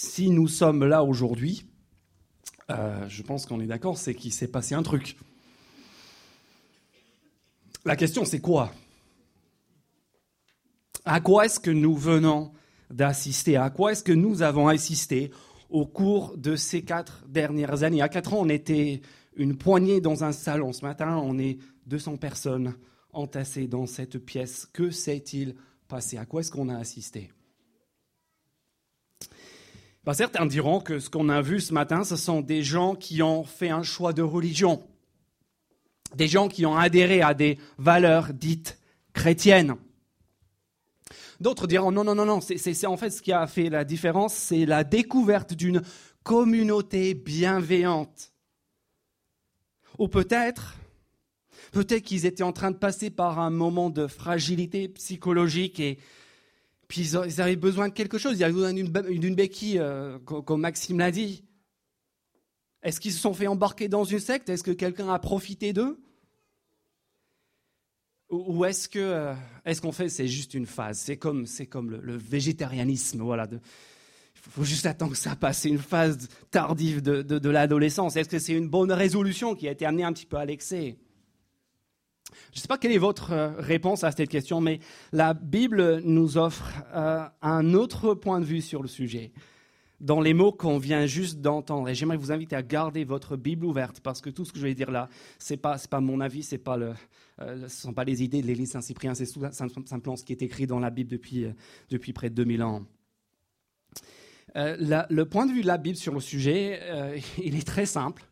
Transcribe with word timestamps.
si 0.00 0.30
nous 0.30 0.46
sommes 0.46 0.84
là 0.84 1.02
aujourd'hui, 1.02 1.64
euh, 2.70 3.08
je 3.08 3.20
pense 3.24 3.46
qu'on 3.46 3.58
est 3.58 3.66
d'accord, 3.66 3.98
c'est 3.98 4.14
qu'il 4.14 4.32
s'est 4.32 4.46
passé 4.46 4.76
un 4.76 4.84
truc. 4.84 5.16
La 7.84 7.96
question, 7.96 8.24
c'est 8.24 8.38
quoi? 8.38 8.72
À 11.04 11.20
quoi 11.20 11.46
est-ce 11.46 11.58
que 11.58 11.72
nous 11.72 11.96
venons 11.96 12.52
d'assister? 12.90 13.56
À 13.56 13.70
quoi 13.70 13.90
est-ce 13.90 14.04
que 14.04 14.12
nous 14.12 14.42
avons 14.42 14.68
assisté 14.68 15.32
au 15.68 15.84
cours 15.84 16.36
de 16.36 16.54
ces 16.54 16.82
quatre 16.82 17.24
dernières 17.26 17.82
années? 17.82 18.00
À 18.00 18.08
quatre 18.08 18.34
ans, 18.34 18.42
on 18.42 18.48
était 18.48 19.02
une 19.34 19.58
poignée 19.58 20.00
dans 20.00 20.22
un 20.22 20.30
salon. 20.30 20.72
Ce 20.72 20.82
matin, 20.82 21.16
on 21.16 21.40
est 21.40 21.58
200 21.86 22.18
personnes 22.18 22.76
entassées 23.12 23.66
dans 23.66 23.86
cette 23.86 24.18
pièce. 24.18 24.68
Que 24.72 24.90
s'est-il 24.90 25.56
passé? 25.88 26.18
À 26.18 26.24
quoi 26.24 26.42
est-ce 26.42 26.52
qu'on 26.52 26.68
a 26.68 26.76
assisté? 26.76 27.32
Certains 30.14 30.46
diront 30.46 30.80
que 30.80 31.00
ce 31.00 31.10
qu'on 31.10 31.28
a 31.28 31.42
vu 31.42 31.60
ce 31.60 31.72
matin, 31.72 32.04
ce 32.04 32.16
sont 32.16 32.40
des 32.40 32.62
gens 32.62 32.94
qui 32.94 33.22
ont 33.22 33.44
fait 33.44 33.70
un 33.70 33.82
choix 33.82 34.12
de 34.12 34.22
religion 34.22 34.82
des 36.14 36.28
gens 36.28 36.48
qui 36.48 36.66
ont 36.66 36.76
adhéré 36.76 37.22
à 37.22 37.34
des 37.34 37.58
valeurs 37.76 38.32
dites 38.32 38.78
chrétiennes. 39.12 39.76
D'autres 41.40 41.66
diront 41.66 41.92
non, 41.92 42.04
non, 42.04 42.14
non, 42.14 42.24
non, 42.24 42.40
c'est 42.40 42.86
en 42.86 42.96
fait 42.96 43.10
ce 43.10 43.22
qui 43.22 43.32
a 43.32 43.46
fait 43.46 43.70
la 43.70 43.84
différence, 43.84 44.34
c'est 44.34 44.66
la 44.66 44.84
découverte 44.84 45.54
d'une 45.54 45.82
communauté 46.24 47.14
bienveillante. 47.14 48.32
Ou 49.98 50.08
peut-être, 50.08 50.76
peut-être 51.72 52.02
qu'ils 52.02 52.26
étaient 52.26 52.42
en 52.42 52.52
train 52.52 52.70
de 52.70 52.76
passer 52.76 53.10
par 53.10 53.38
un 53.38 53.50
moment 53.50 53.90
de 53.90 54.06
fragilité 54.06 54.88
psychologique 54.88 55.78
et 55.80 55.98
puis 56.88 57.02
ils 57.02 57.40
avaient 57.40 57.56
besoin 57.56 57.88
de 57.88 57.92
quelque 57.92 58.16
chose, 58.16 58.38
ils 58.38 58.44
avaient 58.44 58.54
besoin 58.54 58.72
d'une 58.72 59.34
béquille, 59.34 59.78
euh, 59.78 60.18
comme 60.18 60.62
Maxime 60.62 60.98
l'a 60.98 61.10
dit. 61.10 61.44
Est-ce 62.82 62.98
qu'ils 62.98 63.12
se 63.12 63.20
sont 63.20 63.34
fait 63.34 63.46
embarquer 63.46 63.88
dans 63.88 64.04
une 64.04 64.20
secte? 64.20 64.48
Est-ce 64.48 64.62
que 64.62 64.70
quelqu'un 64.70 65.10
a 65.10 65.18
profité 65.18 65.74
d'eux? 65.74 66.00
Ou 68.30 68.64
est-ce 68.64 68.88
que 68.88 68.98
euh, 68.98 69.34
est-ce 69.64 69.80
qu'on 69.80 69.92
fait 69.92 70.08
c'est 70.08 70.28
juste 70.28 70.54
une 70.54 70.66
phase? 70.66 70.98
C'est 70.98 71.16
comme 71.16 71.46
comme 71.70 71.90
le, 71.90 72.16
végétarianisme, 72.16 73.22
voilà. 73.22 73.46
il 73.50 73.58
faut 74.34 74.64
juste 74.64 74.86
attendre 74.86 75.12
que 75.12 75.18
ça 75.18 75.34
passe. 75.36 75.58
C'est 75.60 75.70
une 75.70 75.78
phase 75.78 76.28
tardive 76.50 77.02
de 77.02 77.48
l'adolescence. 77.50 78.16
Est-ce 78.16 78.28
que 78.28 78.38
c'est 78.38 78.54
une 78.54 78.68
bonne 78.68 78.92
résolution 78.92 79.54
qui 79.54 79.68
a 79.68 79.72
été 79.72 79.84
amenée 79.84 80.04
un 80.04 80.12
petit 80.12 80.26
peu 80.26 80.36
à 80.36 80.44
l'excès? 80.44 80.98
Je 82.52 82.58
ne 82.58 82.62
sais 82.62 82.68
pas 82.68 82.78
quelle 82.78 82.92
est 82.92 82.98
votre 82.98 83.32
euh, 83.32 83.50
réponse 83.58 84.04
à 84.04 84.10
cette 84.10 84.28
question, 84.28 84.60
mais 84.60 84.80
la 85.12 85.34
Bible 85.34 86.00
nous 86.04 86.38
offre 86.38 86.70
euh, 86.94 87.24
un 87.42 87.74
autre 87.74 88.14
point 88.14 88.40
de 88.40 88.44
vue 88.44 88.60
sur 88.60 88.82
le 88.82 88.88
sujet 88.88 89.32
dans 90.00 90.20
les 90.20 90.32
mots 90.32 90.52
qu'on 90.52 90.78
vient 90.78 91.06
juste 91.06 91.40
d'entendre. 91.40 91.88
Et 91.88 91.94
j'aimerais 91.94 92.16
vous 92.16 92.30
inviter 92.30 92.54
à 92.54 92.62
garder 92.62 93.04
votre 93.04 93.36
Bible 93.36 93.64
ouverte 93.64 94.00
parce 94.00 94.20
que 94.20 94.30
tout 94.30 94.44
ce 94.44 94.52
que 94.52 94.58
je 94.58 94.64
vais 94.64 94.74
dire 94.74 94.90
là, 94.90 95.08
ce 95.38 95.52
n'est 95.52 95.56
pas, 95.56 95.76
pas 95.90 96.00
mon 96.00 96.20
avis, 96.20 96.48
euh, 96.52 96.94
ce 97.36 97.62
ne 97.62 97.68
sont 97.68 97.92
pas 97.92 98.04
les 98.04 98.22
idées 98.22 98.40
de 98.40 98.46
l'Église 98.46 98.70
Saint-Cyprien, 98.70 99.14
c'est 99.14 99.26
simplement 99.26 100.16
ce 100.16 100.24
qui 100.24 100.32
est 100.32 100.42
écrit 100.42 100.66
dans 100.66 100.78
la 100.78 100.90
Bible 100.90 101.10
depuis, 101.10 101.46
depuis 101.90 102.12
près 102.12 102.30
de 102.30 102.34
2000 102.34 102.62
ans. 102.62 102.84
Le 104.54 105.22
point 105.24 105.46
de 105.46 105.52
vue 105.52 105.62
de 105.62 105.66
la 105.66 105.78
Bible 105.78 105.96
sur 105.96 106.14
le 106.14 106.20
sujet, 106.20 106.80
il 107.42 107.56
est 107.56 107.66
très 107.66 107.86
simple. 107.86 108.27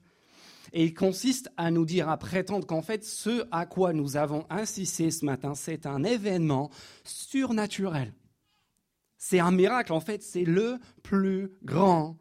Et 0.73 0.85
il 0.85 0.95
consiste 0.95 1.51
à 1.57 1.71
nous 1.71 1.85
dire, 1.85 2.09
à 2.09 2.17
prétendre 2.17 2.67
qu'en 2.67 2.83
fait, 2.83 3.05
ce 3.05 3.47
à 3.51 3.67
quoi 3.67 3.93
nous 3.93 4.17
avons 4.17 4.47
insisté 4.51 5.11
ce 5.11 5.25
matin, 5.25 5.55
c'est 5.55 5.87
un 5.87 6.05
événement 6.05 6.71
surnaturel. 7.05 8.15
C'est 9.19 9.41
un 9.41 9.51
miracle, 9.51 9.93
en 9.93 10.01
fait, 10.01 10.23
c'est 10.23 10.45
le 10.45 10.79
plus 11.03 11.51
grand 11.65 12.17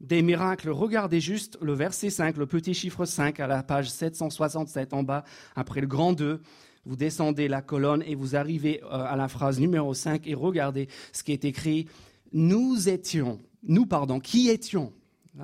des 0.00 0.22
miracles. 0.22 0.70
Regardez 0.70 1.20
juste 1.20 1.58
le 1.60 1.74
verset 1.74 2.10
5, 2.10 2.36
le 2.36 2.46
petit 2.46 2.74
chiffre 2.74 3.04
5 3.04 3.40
à 3.40 3.46
la 3.46 3.62
page 3.62 3.90
767 3.90 4.94
en 4.94 5.02
bas, 5.02 5.24
après 5.54 5.80
le 5.80 5.86
grand 5.86 6.12
2. 6.12 6.40
Vous 6.86 6.96
descendez 6.96 7.46
la 7.46 7.60
colonne 7.60 8.02
et 8.06 8.14
vous 8.14 8.36
arrivez 8.36 8.82
euh, 8.84 8.88
à 8.88 9.16
la 9.16 9.28
phrase 9.28 9.60
numéro 9.60 9.92
5 9.92 10.26
et 10.26 10.34
regardez 10.34 10.88
ce 11.12 11.22
qui 11.22 11.32
est 11.32 11.44
écrit. 11.44 11.86
Nous 12.32 12.88
étions, 12.88 13.38
nous 13.62 13.84
pardon, 13.84 14.18
qui 14.18 14.48
étions 14.48 14.92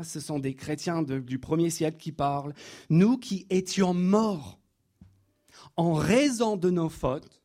ce 0.03 0.21
sont 0.21 0.39
des 0.39 0.55
chrétiens 0.55 1.03
du 1.03 1.39
premier 1.39 1.71
siècle 1.71 1.99
qui 1.99 2.13
parlent. 2.13 2.55
Nous 2.91 3.19
qui 3.19 3.47
étions 3.51 3.95
morts 3.95 4.59
en 5.77 5.95
raison 5.95 6.57
de 6.57 6.71
nos 6.71 6.89
fautes, 6.89 7.43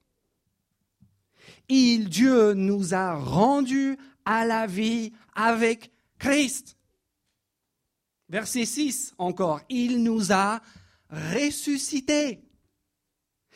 il, 1.69 2.09
Dieu, 2.09 2.53
nous 2.53 2.94
a 2.94 3.16
rendus 3.16 3.97
à 4.25 4.46
la 4.46 4.68
vie 4.68 5.13
avec 5.34 5.91
Christ. 6.19 6.78
Verset 8.29 8.66
6 8.66 9.13
encore, 9.18 9.62
il 9.69 10.03
nous 10.03 10.31
a 10.31 10.62
ressuscités. 11.09 12.41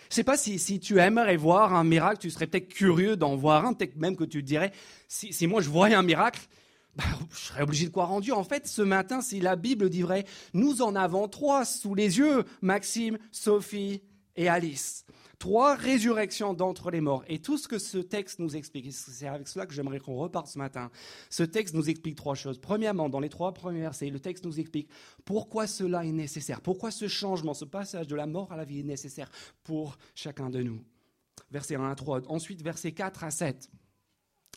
Je 0.10 0.12
ne 0.12 0.16
sais 0.16 0.24
pas 0.24 0.38
si, 0.38 0.60
si, 0.60 0.80
tu 0.80 1.00
aimerais 1.00 1.38
voir 1.38 1.74
un 1.74 1.84
miracle, 1.84 2.20
tu 2.20 2.30
serais 2.30 2.48
peut-être 2.48 2.68
curieux 2.68 3.16
d'en 3.16 3.36
voir 3.36 3.66
un, 3.66 3.74
peut-être 3.74 3.96
même 3.96 4.16
que 4.16 4.24
tu 4.24 4.44
dirais, 4.44 4.72
si, 5.08 5.34
si 5.34 5.48
moi 5.48 5.62
je 5.62 5.70
voyais 5.70 5.96
un 5.96 6.04
miracle, 6.04 6.42
je 7.32 7.38
serais 7.38 7.64
obligé 7.64 7.86
de 7.86 7.92
croire 7.92 8.12
en 8.12 8.20
Dieu. 8.20 8.34
En 8.34 8.44
fait, 8.44 8.68
ce 8.68 8.82
matin, 8.82 9.22
si 9.22 9.40
la 9.40 9.56
Bible 9.56 9.90
dit 9.90 10.02
vrai, 10.02 10.26
nous 10.54 10.82
en 10.82 10.96
avons 10.96 11.28
trois 11.28 11.66
sous 11.66 11.96
les 11.96 12.18
yeux, 12.18 12.44
Maxime, 12.62 13.18
Sophie 13.32 14.02
et 14.36 14.48
Alice 14.48 15.06
trois 15.40 15.76
résurrections 15.76 16.54
d'entre 16.54 16.92
les 16.92 17.02
morts. 17.02 17.24
Et 17.28 17.40
tout 17.40 17.58
ce 17.58 17.68
que 17.68 17.78
ce 17.78 17.98
texte 17.98 18.40
nous 18.40 18.56
explique, 18.56 18.92
c'est 18.92 19.28
avec 19.28 19.48
cela 19.48 19.66
que 19.66 19.74
j'aimerais 19.74 20.00
qu'on 20.00 20.16
reparte 20.16 20.48
ce 20.48 20.58
matin, 20.58 20.90
ce 21.30 21.44
texte 21.44 21.76
nous 21.76 21.90
explique 21.90 22.16
trois 22.16 22.36
choses. 22.36 22.60
Premièrement, 22.60 23.10
dans 23.10 23.20
les 23.20 23.30
trois 23.30 23.54
premiers 23.54 23.82
versets, 23.82 24.10
le 24.10 24.20
texte 24.20 24.46
nous 24.46 24.60
explique 24.60 24.90
pourquoi 25.24 25.68
cela 25.68 26.06
est 26.06 26.12
nécessaire, 26.12 26.62
pourquoi 26.62 26.92
ce 26.92 27.08
changement, 27.08 27.54
ce 27.54 27.66
passage 27.66 28.08
de 28.08 28.16
la 28.16 28.26
mort 28.26 28.52
à 28.52 28.58
la 28.58 28.66
vie 28.66 28.80
est 28.80 28.84
nécessaire 28.84 29.30
pour 29.64 29.98
chacun 30.14 30.50
de 30.50 30.62
nous. 30.62 30.82
Verset 31.52 31.76
1 31.76 31.90
à 31.90 31.96
3. 31.96 32.22
Ensuite, 32.28 32.62
versets 32.64 32.92
4 32.92 33.24
à 33.24 33.32
7. 33.32 33.70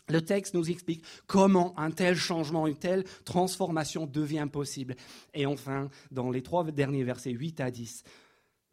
Le 0.09 0.21
texte 0.21 0.55
nous 0.55 0.69
explique 0.69 1.03
comment 1.27 1.77
un 1.77 1.91
tel 1.91 2.15
changement, 2.15 2.65
une 2.67 2.75
telle 2.75 3.03
transformation 3.25 4.07
devient 4.07 4.47
possible. 4.51 4.95
Et 5.33 5.45
enfin, 5.45 5.89
dans 6.11 6.31
les 6.31 6.41
trois 6.41 6.63
derniers 6.63 7.03
versets 7.03 7.31
8 7.31 7.59
à 7.61 7.69
10, 7.69 8.03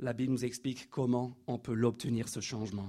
la 0.00 0.12
Bible 0.12 0.32
nous 0.32 0.44
explique 0.44 0.88
comment 0.91 1.36
on 1.46 1.58
peut 1.58 1.75
l'obtenir, 1.75 2.28
ce 2.28 2.41
changement. 2.41 2.88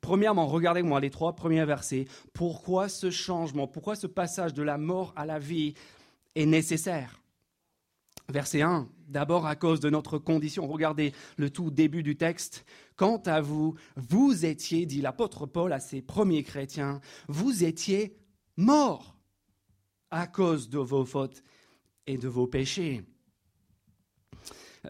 Premièrement, 0.00 0.46
regardez-moi 0.46 1.00
les 1.00 1.10
trois 1.10 1.34
premiers 1.34 1.64
versets. 1.64 2.06
Pourquoi 2.32 2.88
ce 2.88 3.10
changement, 3.10 3.68
pourquoi 3.68 3.94
ce 3.94 4.06
passage 4.06 4.54
de 4.54 4.62
la 4.62 4.78
mort 4.78 5.12
à 5.14 5.26
la 5.26 5.38
vie 5.38 5.74
est 6.34 6.46
nécessaire? 6.46 7.20
Verset 8.30 8.62
1, 8.62 8.88
d'abord 9.08 9.46
à 9.46 9.56
cause 9.56 9.80
de 9.80 9.90
notre 9.90 10.18
condition. 10.18 10.66
Regardez 10.66 11.12
le 11.36 11.50
tout 11.50 11.70
début 11.70 12.02
du 12.02 12.16
texte. 12.16 12.64
Quant 12.96 13.22
à 13.26 13.40
vous, 13.40 13.74
vous 13.96 14.44
étiez, 14.44 14.86
dit 14.86 15.00
l'apôtre 15.00 15.46
Paul 15.46 15.72
à 15.72 15.80
ses 15.80 16.02
premiers 16.02 16.42
chrétiens, 16.42 17.00
vous 17.28 17.64
étiez 17.64 18.16
morts 18.56 19.16
à 20.10 20.26
cause 20.26 20.68
de 20.68 20.78
vos 20.78 21.04
fautes 21.04 21.42
et 22.06 22.18
de 22.18 22.28
vos 22.28 22.46
péchés 22.46 23.02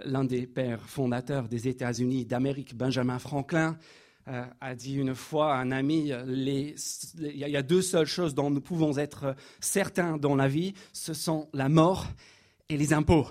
l'un 0.04 0.24
des 0.24 0.46
pères 0.46 0.88
fondateurs 0.88 1.48
des 1.48 1.68
États-Unis 1.68 2.24
d'Amérique, 2.24 2.76
Benjamin 2.76 3.18
Franklin, 3.18 3.78
euh, 4.28 4.44
a 4.60 4.74
dit 4.74 4.96
une 4.96 5.14
fois 5.14 5.54
à 5.54 5.58
un 5.58 5.72
ami, 5.72 6.12
il 6.28 6.74
y 7.18 7.56
a 7.56 7.62
deux 7.62 7.82
seules 7.82 8.06
choses 8.06 8.34
dont 8.34 8.50
nous 8.50 8.60
pouvons 8.60 8.96
être 8.98 9.34
certains 9.60 10.18
dans 10.18 10.36
la 10.36 10.48
vie, 10.48 10.74
ce 10.92 11.14
sont 11.14 11.48
la 11.52 11.68
mort 11.68 12.06
et 12.70 12.76
les 12.76 12.92
impôts. 12.92 13.26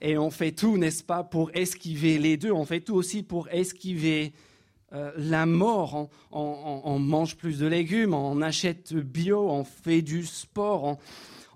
Et 0.00 0.18
on 0.18 0.30
fait 0.30 0.52
tout, 0.52 0.76
n'est-ce 0.76 1.04
pas, 1.04 1.22
pour 1.22 1.50
esquiver 1.54 2.18
les 2.18 2.36
deux. 2.36 2.50
On 2.50 2.64
fait 2.64 2.80
tout 2.80 2.94
aussi 2.94 3.22
pour 3.22 3.48
esquiver 3.50 4.32
euh, 4.92 5.12
la 5.16 5.46
mort. 5.46 6.10
On, 6.30 6.98
mange 6.98 7.36
plus 7.36 7.58
de 7.58 7.66
légumes, 7.66 8.14
on 8.14 8.42
achète 8.42 8.94
bio, 8.94 9.48
on 9.48 9.64
fait 9.64 10.02
du 10.02 10.24
sport, 10.24 10.98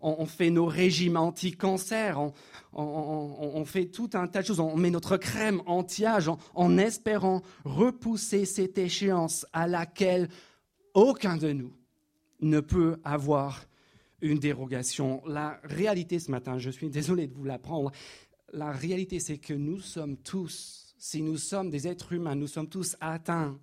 on, 0.01 0.27
fait 0.27 0.51
nos 0.51 0.67
régimes 0.67 1.17
anti-cancer, 1.17 2.21
on, 2.73 3.65
fait 3.65 3.87
tout 3.87 4.11
un 4.15 4.27
tas 4.27 4.43
de 4.43 4.47
choses. 4.47 4.61
On 4.61 4.77
met 4.77 4.91
notre 4.91 5.17
crème 5.17 5.63
anti-âge 5.67 6.31
en, 6.55 6.79
espérant 6.79 7.43
repousser 7.65 8.45
cette 8.45 8.79
échéance 8.79 9.47
à 9.53 9.67
laquelle 9.67 10.29
aucun 10.95 11.37
de 11.37 11.53
nous 11.53 11.73
ne 12.41 12.61
peut 12.61 12.97
avoir 13.05 13.68
une 14.21 14.39
dérogation. 14.39 15.23
La 15.27 15.61
réalité 15.65 16.19
ce 16.19 16.31
matin, 16.31 16.59
je 16.59 16.71
suis 16.71 16.91
désolé 16.91 17.27
de 17.27 17.35
vous 17.35 17.45
l'apprendre, 17.45 17.91
la 18.53 18.73
réalité 18.73 19.21
c'est 19.21 19.39
que 19.39 19.55
nous 19.55 19.81
sommes 19.81 20.17
tous, 20.17 20.95
si 20.99 21.23
nous 21.23 21.37
sommes 21.37 21.71
des 21.71 21.87
êtres 21.87 22.13
humains, 22.13 22.35
nous 22.35 22.47
sommes 22.47 22.69
tous 22.69 22.97
atteints 23.01 23.59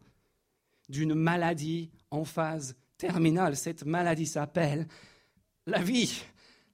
d'une 0.90 1.16
maladie 1.16 1.92
en 2.12 2.24
phase 2.24 2.75
terminale. 2.98 3.56
Cette 3.56 3.86
maladie 3.86 4.28
s'appelle 4.28 4.88
la 5.66 5.81
vie 5.81 6.24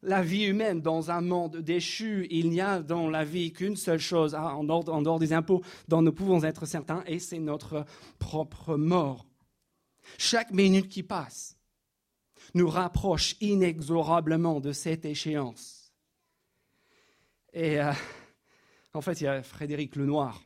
la 0.04 0.22
vie 0.22 0.46
humaine 0.46 0.82
dans 0.82 1.12
un 1.12 1.22
monde 1.22 1.58
déchu, 1.58 2.28
il 2.32 2.50
n'y 2.50 2.62
a 2.62 2.82
dans 2.82 3.10
la 3.10 3.24
vie 3.24 3.52
qu'une 3.52 3.76
seule 3.76 4.00
chose, 4.00 4.36
ah, 4.36 4.56
en, 4.56 4.64
dehors, 4.64 5.20
des 5.20 5.34
impôts, 5.34 5.62
dont 5.88 6.02
nous 6.02 6.12
pouvons 6.12 6.44
être 6.44 6.66
certains, 6.66 7.04
et 7.06 7.20
c'est 7.20 7.40
notre 7.40 7.86
propre 8.18 8.76
mort. 8.78 9.26
Chaque 10.18 10.52
minute 10.52 10.90
qui 10.90 11.04
passe, 11.04 11.58
nous 12.54 12.70
rapproche 12.70 13.36
inexorablement 13.42 14.60
de 14.60 14.72
cette 14.72 15.06
échéance. 15.06 15.94
Et 17.54 17.80
euh, 17.80 17.92
en 18.94 19.02
fait, 19.02 19.22
il 19.22 19.26
y 19.26 19.28
a 19.28 19.44
Frédéric 19.44 19.96
Lenoir, 19.96 20.42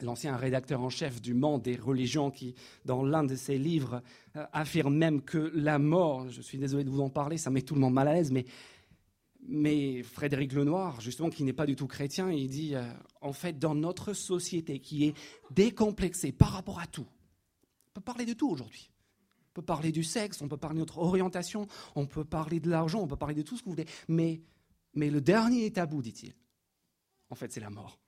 l'ancien 0.00 0.36
rédacteur 0.36 0.80
en 0.82 0.90
chef 0.90 1.20
du 1.20 1.34
Monde 1.34 1.62
des 1.62 1.76
religions, 1.76 2.30
qui, 2.30 2.54
dans 2.84 3.04
l'un 3.04 3.24
de 3.24 3.34
ses 3.34 3.58
livres, 3.58 4.02
euh, 4.36 4.44
affirme 4.52 4.94
même 4.94 5.22
que 5.22 5.50
la 5.54 5.78
mort, 5.78 6.28
je 6.30 6.42
suis 6.42 6.58
désolé 6.58 6.84
de 6.84 6.90
vous 6.90 7.00
en 7.00 7.10
parler, 7.10 7.38
ça 7.38 7.50
met 7.50 7.62
tout 7.62 7.74
le 7.74 7.80
monde 7.80 7.94
mal 7.94 8.08
à 8.08 8.14
l'aise, 8.14 8.32
mais, 8.32 10.02
Frédéric 10.02 10.52
Lenoir, 10.52 11.00
justement, 11.00 11.30
qui 11.30 11.44
n'est 11.44 11.52
pas 11.52 11.66
du 11.66 11.76
tout 11.76 11.86
chrétien, 11.86 12.30
il 12.30 12.48
dit, 12.48 12.74
euh, 12.74 12.82
en 13.20 13.32
fait, 13.32 13.58
dans 13.58 13.76
notre 13.76 14.12
société 14.12 14.80
qui 14.80 15.04
est 15.04 15.14
décomplexée 15.50 16.32
par 16.32 16.50
rapport 16.50 16.80
à 16.80 16.86
tout, 16.86 17.06
on 17.88 17.92
peut 17.94 18.00
parler 18.00 18.26
de 18.26 18.32
tout 18.32 18.50
aujourd'hui. 18.50 18.90
On 19.56 19.62
peut 19.62 19.64
parler 19.64 19.90
du 19.90 20.04
sexe, 20.04 20.42
on 20.42 20.48
peut 20.48 20.58
parler 20.58 20.74
de 20.74 20.80
notre 20.80 20.98
orientation, 20.98 21.66
on 21.94 22.04
peut 22.04 22.26
parler 22.26 22.60
de 22.60 22.68
l'argent, 22.68 23.00
on 23.00 23.06
peut 23.06 23.16
parler 23.16 23.34
de 23.34 23.40
tout 23.40 23.56
ce 23.56 23.62
que 23.62 23.70
vous 23.70 23.74
voulez, 23.74 23.86
mais, 24.06 24.42
mais 24.92 25.08
le 25.08 25.22
dernier 25.22 25.72
tabou, 25.72 26.02
dit-il, 26.02 26.34
en 27.30 27.34
fait, 27.34 27.50
c'est 27.50 27.60
la 27.60 27.70
mort. 27.70 27.98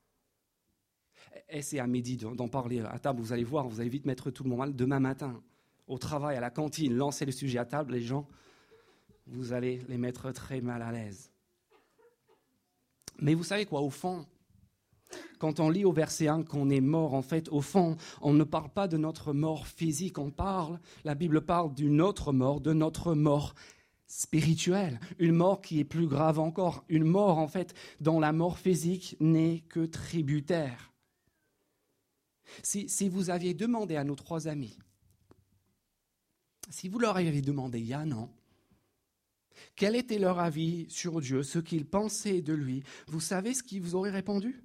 Et 1.49 1.63
c'est 1.63 1.79
à 1.79 1.87
midi 1.87 2.19
d'en 2.19 2.49
parler 2.49 2.81
à 2.81 2.99
table. 2.99 3.23
Vous 3.23 3.33
allez 3.33 3.45
voir, 3.45 3.67
vous 3.67 3.81
allez 3.81 3.89
vite 3.89 4.05
mettre 4.05 4.31
tout 4.31 4.45
le 4.45 4.51
monde 4.51 4.59
mal. 4.59 4.77
Demain 4.77 5.01
matin, 5.01 5.43
au 5.87 5.97
travail, 5.97 6.37
à 6.37 6.41
la 6.41 6.51
cantine, 6.51 6.95
lancez 6.95 7.25
le 7.25 7.33
sujet 7.33 7.59
à 7.59 7.65
table, 7.65 7.95
les 7.95 8.03
gens, 8.03 8.29
vous 9.27 9.55
allez 9.55 9.81
les 9.89 9.97
mettre 9.97 10.31
très 10.33 10.61
mal 10.61 10.83
à 10.83 10.93
l'aise. 10.93 11.33
Mais 13.21 13.33
vous 13.33 13.45
savez 13.45 13.65
quoi, 13.65 13.81
au 13.81 13.89
fond, 13.89 14.27
quand 15.39 15.61
on 15.61 15.71
lit 15.71 15.85
au 15.85 15.93
verset 15.93 16.29
1 16.29 16.43
qu'on 16.43 16.71
est 16.71 16.81
mort, 16.81 17.15
en 17.15 17.23
fait, 17.23 17.49
au 17.51 17.61
fond, 17.61 17.97
on 18.21 18.33
ne 18.33 18.45
parle 18.45 18.71
pas 18.71 18.89
de 18.89 18.97
notre 18.97 19.33
mort 19.33 19.67
physique, 19.67 20.19
on 20.19 20.31
parle, 20.31 20.81
la 21.05 21.15
Bible 21.15 21.41
parle 21.43 21.75
d'une 21.75 22.01
autre 22.01 22.33
mort, 22.33 22.61
de 22.61 22.73
notre 22.73 23.15
mort 23.15 23.55
spirituelle, 24.07 25.01
une 25.19 25.35
mort 25.35 25.61
qui 25.61 25.81
est 25.81 25.85
plus 25.85 26.07
grave 26.07 26.39
encore, 26.39 26.85
une 26.89 27.05
mort, 27.05 27.39
en 27.39 27.49
fait, 27.49 27.75
dont 28.01 28.21
la 28.21 28.33
mort 28.33 28.59
physique 28.59 29.17
n'est 29.21 29.61
que 29.69 29.85
tributaire. 29.85 30.93
Si, 32.63 33.09
vous 33.09 33.31
aviez 33.31 33.53
demandé 33.53 33.97
à 33.97 34.05
nos 34.05 34.17
trois 34.17 34.49
amis, 34.49 34.79
si 36.71 36.89
vous 36.89 36.99
leur 36.99 37.17
aviez 37.17 37.43
demandé 37.43 37.81
il 37.81 37.95
quel 39.77 39.97
était 39.97 40.19
leur 40.19 40.39
avis 40.39 40.87
sur 40.89 41.21
Dieu, 41.21 41.43
ce 41.43 41.59
qu'ils 41.59 41.87
pensaient 41.87 42.43
de 42.43 42.53
lui, 42.53 42.83
vous 43.07 43.21
savez 43.21 43.55
ce 43.55 43.63
qu'ils 43.63 43.83
vous 43.83 43.95
auraient 43.95 44.11
répondu? 44.11 44.63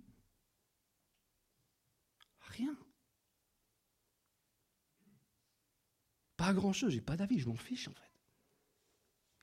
Rien. 2.54 2.78
Pas 6.38 6.54
grand-chose, 6.54 6.92
j'ai 6.92 7.02
pas 7.02 7.18
d'avis, 7.18 7.40
je 7.40 7.48
m'en 7.48 7.56
fiche 7.56 7.88
en 7.88 7.94
fait. 7.94 8.12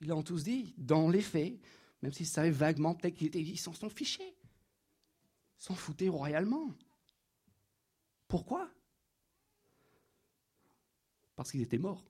Ils 0.01 0.09
l'ont 0.09 0.23
tous 0.23 0.45
dit, 0.45 0.75
dans 0.79 1.09
les 1.09 1.21
faits, 1.21 1.61
même 2.03 2.13
s'ils 2.13 2.27
savaient 2.27 2.51
vaguement, 2.51 2.95
peut-être 2.95 3.17
qu'ils 3.17 3.59
s'en 3.59 3.75
sont 3.75 3.91
fichés. 3.91 4.35
Ils 5.59 5.63
s'en 5.63 5.75
foutaient 5.75 6.09
royalement. 6.09 6.75
Pourquoi? 8.29 8.71
Parce 11.37 11.51
qu'il 11.51 11.61
était 11.61 11.79
mort. 11.79 12.05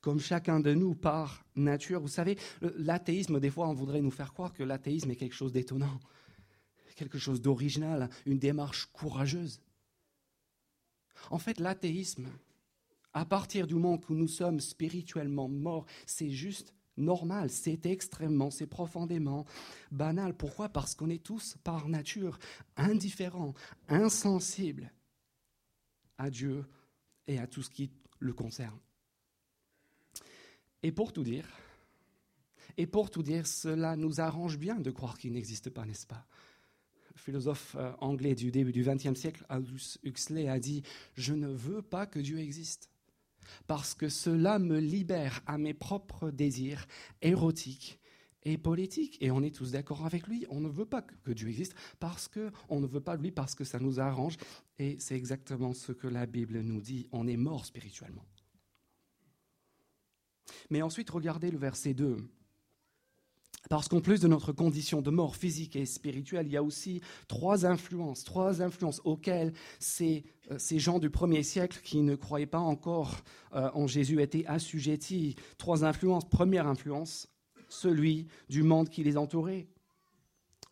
Comme 0.00 0.20
chacun 0.20 0.60
de 0.60 0.72
nous 0.72 0.94
par 0.94 1.44
nature, 1.56 2.00
vous 2.00 2.08
savez, 2.08 2.38
l'athéisme, 2.60 3.40
des 3.40 3.50
fois, 3.50 3.68
on 3.68 3.74
voudrait 3.74 4.00
nous 4.00 4.10
faire 4.10 4.32
croire 4.32 4.54
que 4.54 4.62
l'athéisme 4.62 5.10
est 5.10 5.16
quelque 5.16 5.34
chose 5.34 5.52
d'étonnant, 5.52 6.00
quelque 6.94 7.18
chose 7.18 7.40
d'original, 7.40 8.08
une 8.26 8.38
démarche 8.38 8.86
courageuse. 8.92 9.60
En 11.30 11.38
fait, 11.38 11.60
l'athéisme, 11.60 12.28
à 13.12 13.24
partir 13.24 13.66
du 13.66 13.74
moment 13.74 14.00
où 14.08 14.14
nous 14.14 14.28
sommes 14.28 14.60
spirituellement 14.60 15.48
morts, 15.48 15.86
c'est 16.06 16.30
juste 16.30 16.74
normal, 16.96 17.50
c'est 17.50 17.86
extrêmement, 17.86 18.50
c'est 18.50 18.66
profondément 18.66 19.44
banal. 19.90 20.36
Pourquoi? 20.36 20.68
Parce 20.68 20.94
qu'on 20.94 21.10
est 21.10 21.22
tous 21.22 21.56
par 21.64 21.88
nature 21.88 22.38
indifférents, 22.76 23.54
insensibles 23.88 24.92
à 26.18 26.30
Dieu 26.30 26.64
et 27.26 27.38
à 27.38 27.46
tout 27.46 27.62
ce 27.62 27.70
qui 27.70 27.90
le 28.20 28.32
concerne. 28.32 28.78
Et 30.82 30.92
pour 30.92 31.12
tout 31.12 31.24
dire, 31.24 31.48
et 32.76 32.86
pour 32.86 33.10
tout 33.10 33.22
dire, 33.22 33.46
cela 33.46 33.96
nous 33.96 34.20
arrange 34.20 34.58
bien 34.58 34.78
de 34.78 34.90
croire 34.90 35.18
qu'il 35.18 35.32
n'existe 35.32 35.70
pas, 35.70 35.84
n'est-ce 35.86 36.06
pas? 36.06 36.26
Philosophe 37.16 37.76
euh, 37.78 37.92
anglais 38.00 38.34
du 38.34 38.50
début 38.50 38.72
du 38.72 38.82
XXe 38.82 39.14
siècle, 39.14 39.44
Aldous 39.48 39.98
Huxley, 40.02 40.48
a 40.48 40.58
dit 40.58 40.82
Je 41.14 41.34
ne 41.34 41.48
veux 41.48 41.82
pas 41.82 42.06
que 42.06 42.18
Dieu 42.18 42.38
existe 42.38 42.90
parce 43.66 43.94
que 43.94 44.08
cela 44.08 44.58
me 44.58 44.78
libère 44.78 45.42
à 45.46 45.58
mes 45.58 45.74
propres 45.74 46.30
désirs 46.30 46.86
érotiques 47.22 48.00
et 48.42 48.58
politiques. 48.58 49.18
Et 49.20 49.30
on 49.30 49.42
est 49.42 49.54
tous 49.54 49.72
d'accord 49.72 50.04
avec 50.06 50.26
lui. 50.26 50.46
On 50.50 50.60
ne 50.60 50.68
veut 50.68 50.86
pas 50.86 51.02
que 51.02 51.32
Dieu 51.32 51.48
existe 51.48 51.74
parce 52.00 52.28
qu'on 52.28 52.80
ne 52.80 52.86
veut 52.86 53.00
pas 53.00 53.16
lui, 53.16 53.30
parce 53.30 53.54
que 53.54 53.64
ça 53.64 53.78
nous 53.78 54.00
arrange. 54.00 54.36
Et 54.78 54.96
c'est 54.98 55.16
exactement 55.16 55.72
ce 55.72 55.92
que 55.92 56.06
la 56.06 56.26
Bible 56.26 56.60
nous 56.60 56.80
dit. 56.80 57.08
On 57.12 57.26
est 57.26 57.36
mort 57.36 57.64
spirituellement. 57.64 58.24
Mais 60.70 60.82
ensuite, 60.82 61.10
regardez 61.10 61.50
le 61.50 61.58
verset 61.58 61.94
2. 61.94 62.16
Parce 63.70 63.88
qu'en 63.88 64.00
plus 64.00 64.20
de 64.20 64.28
notre 64.28 64.52
condition 64.52 65.00
de 65.00 65.10
mort 65.10 65.36
physique 65.36 65.74
et 65.74 65.86
spirituelle, 65.86 66.46
il 66.46 66.52
y 66.52 66.56
a 66.56 66.62
aussi 66.62 67.00
trois 67.28 67.64
influences, 67.64 68.22
trois 68.22 68.60
influences 68.60 69.00
auxquelles 69.04 69.54
ces, 69.78 70.24
euh, 70.50 70.58
ces 70.58 70.78
gens 70.78 70.98
du 70.98 71.08
premier 71.08 71.42
siècle 71.42 71.80
qui 71.82 72.02
ne 72.02 72.14
croyaient 72.14 72.46
pas 72.46 72.58
encore 72.58 73.22
euh, 73.54 73.70
en 73.72 73.86
Jésus 73.86 74.20
étaient 74.20 74.44
assujettis. 74.46 75.36
Trois 75.56 75.84
influences. 75.84 76.28
Première 76.28 76.66
influence, 76.66 77.28
celui 77.68 78.28
du 78.50 78.62
monde 78.62 78.90
qui 78.90 79.02
les 79.02 79.16
entourait. 79.16 79.66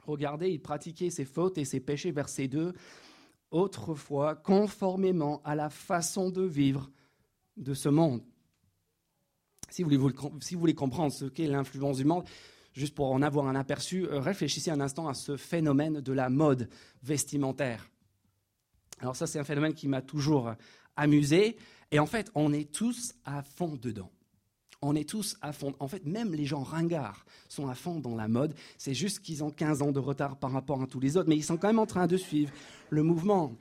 Regardez, 0.04 0.50
ils 0.50 0.60
pratiquaient 0.60 1.10
ces 1.10 1.24
fautes 1.24 1.56
et 1.58 1.64
ces 1.64 1.80
péchés, 1.80 2.10
verset 2.10 2.48
2, 2.48 2.74
autrefois 3.52 4.34
conformément 4.34 5.40
à 5.44 5.54
la 5.54 5.70
façon 5.70 6.30
de 6.30 6.42
vivre 6.42 6.90
de 7.56 7.72
ce 7.72 7.88
monde. 7.88 8.22
Si 9.70 9.82
vous 9.82 10.12
voulez 10.58 10.74
comprendre 10.74 11.12
ce 11.12 11.24
qu'est 11.24 11.46
l'influence 11.46 11.96
du 11.96 12.04
monde, 12.04 12.24
juste 12.72 12.94
pour 12.94 13.10
en 13.12 13.22
avoir 13.22 13.46
un 13.46 13.54
aperçu, 13.54 14.06
euh, 14.06 14.20
réfléchissez 14.20 14.70
un 14.70 14.80
instant 14.80 15.08
à 15.08 15.14
ce 15.14 15.36
phénomène 15.36 16.00
de 16.00 16.12
la 16.12 16.30
mode 16.30 16.68
vestimentaire. 17.02 17.90
Alors 19.00 19.16
ça, 19.16 19.26
c'est 19.26 19.38
un 19.38 19.44
phénomène 19.44 19.74
qui 19.74 19.88
m'a 19.88 20.02
toujours 20.02 20.54
amusé. 20.96 21.56
Et 21.90 21.98
en 21.98 22.06
fait, 22.06 22.30
on 22.34 22.52
est 22.52 22.72
tous 22.72 23.14
à 23.24 23.42
fond 23.42 23.78
dedans. 23.80 24.10
On 24.80 24.96
est 24.96 25.08
tous 25.08 25.36
à 25.42 25.52
fond. 25.52 25.74
En 25.78 25.86
fait, 25.86 26.04
même 26.06 26.34
les 26.34 26.44
gens 26.44 26.62
ringards 26.62 27.24
sont 27.48 27.68
à 27.68 27.74
fond 27.74 28.00
dans 28.00 28.16
la 28.16 28.26
mode. 28.26 28.54
C'est 28.78 28.94
juste 28.94 29.20
qu'ils 29.20 29.44
ont 29.44 29.50
15 29.50 29.82
ans 29.82 29.92
de 29.92 30.00
retard 30.00 30.36
par 30.36 30.50
rapport 30.50 30.82
à 30.82 30.86
tous 30.86 30.98
les 30.98 31.16
autres, 31.16 31.28
mais 31.28 31.36
ils 31.36 31.44
sont 31.44 31.56
quand 31.56 31.68
même 31.68 31.78
en 31.78 31.86
train 31.86 32.06
de 32.06 32.16
suivre 32.16 32.52
le 32.90 33.02
mouvement. 33.02 33.56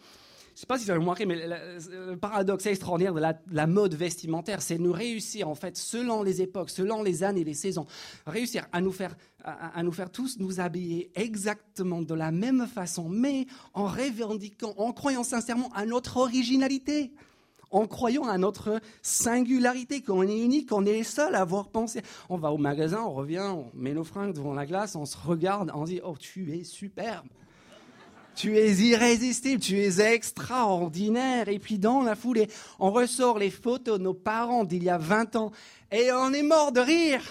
Je 0.62 0.65
ne 0.65 0.68
sais 0.68 0.74
pas 0.75 0.77
si 0.77 0.86
vous 0.86 0.91
avez 0.91 1.00
remarqué, 1.00 1.25
mais 1.25 1.48
le, 1.48 2.15
paradoxe 2.18 2.68
extraordinaire 2.68 3.15
de 3.15 3.24
la, 3.51 3.65
mode 3.65 3.96
vestimentaire, 3.96 4.62
c'est 4.62 4.77
nous 4.77 4.91
réussir, 4.91 5.50
en 5.50 5.56
fait, 5.56 5.75
selon 5.75 6.22
les 6.22 6.44
époques, 6.44 6.70
selon 6.70 7.01
les 7.01 7.24
années, 7.24 7.44
les 7.44 7.56
saisons, 7.56 7.88
réussir 8.27 8.68
à 8.72 8.80
nous 8.80 8.91
faire, 8.91 9.18
à, 9.44 9.82
nous 9.82 9.91
faire 9.91 10.12
tous 10.12 10.38
nous 10.38 10.60
habiller 10.60 11.12
exactement 11.15 12.03
de 12.03 12.13
la 12.13 12.30
même 12.30 12.68
façon, 12.68 13.10
mais 13.10 13.48
en 13.74 13.86
revendiquant, 13.86 14.75
en 14.77 14.94
croyant 14.94 15.24
sincèrement 15.24 15.72
à 15.74 15.88
notre 15.88 16.18
originalité 16.18 17.12
en 17.72 17.88
croyant 17.88 18.25
à 18.25 18.38
notre 18.38 18.82
singularité, 19.01 20.01
qu'on 20.01 20.24
est 20.24 20.44
unique, 20.44 20.70
qu'on 20.70 20.86
est 20.86 20.91
les 20.91 21.03
seuls 21.03 21.34
à 21.34 21.41
avoir 21.41 21.70
pensé. 21.70 22.01
On 22.30 22.38
va 22.38 22.51
au 22.51 22.58
magasin, 22.58 23.01
on 23.01 23.13
revient, 23.13 23.50
on 23.50 23.72
met 23.74 23.94
nos 23.94 24.03
fringues 24.03 24.34
devant 24.34 24.53
la 24.53 24.65
glace, 24.65 24.96
on 24.96 25.06
se 25.06 25.18
regarde, 25.18 25.72
on 25.74 25.86
se 25.86 25.91
dit 25.91 26.01
Oh, 26.03 26.15
tu 26.20 26.53
es 26.53 26.65
superbe 26.65 27.25
tu 28.42 28.58
es 28.58 28.74
irrésistible, 28.80 29.62
tu 29.62 29.78
es 29.78 30.00
extraordinaire. 30.00 31.48
Et 31.48 31.60
puis 31.60 31.78
dans 31.78 32.02
la 32.02 32.16
foulée, 32.16 32.50
on 32.80 32.90
ressort 32.90 33.38
les 33.38 33.52
photos 33.52 34.00
de 34.00 34.04
nos 34.04 34.16
parents 34.16 34.64
d'il 34.64 34.84
y 34.84 34.90
a 34.90 34.98
20 34.98 35.36
ans 35.36 35.52
et 35.92 36.12
on 36.12 36.34
est 36.34 36.42
mort 36.42 36.72
de 36.72 36.80
rire. 36.80 37.22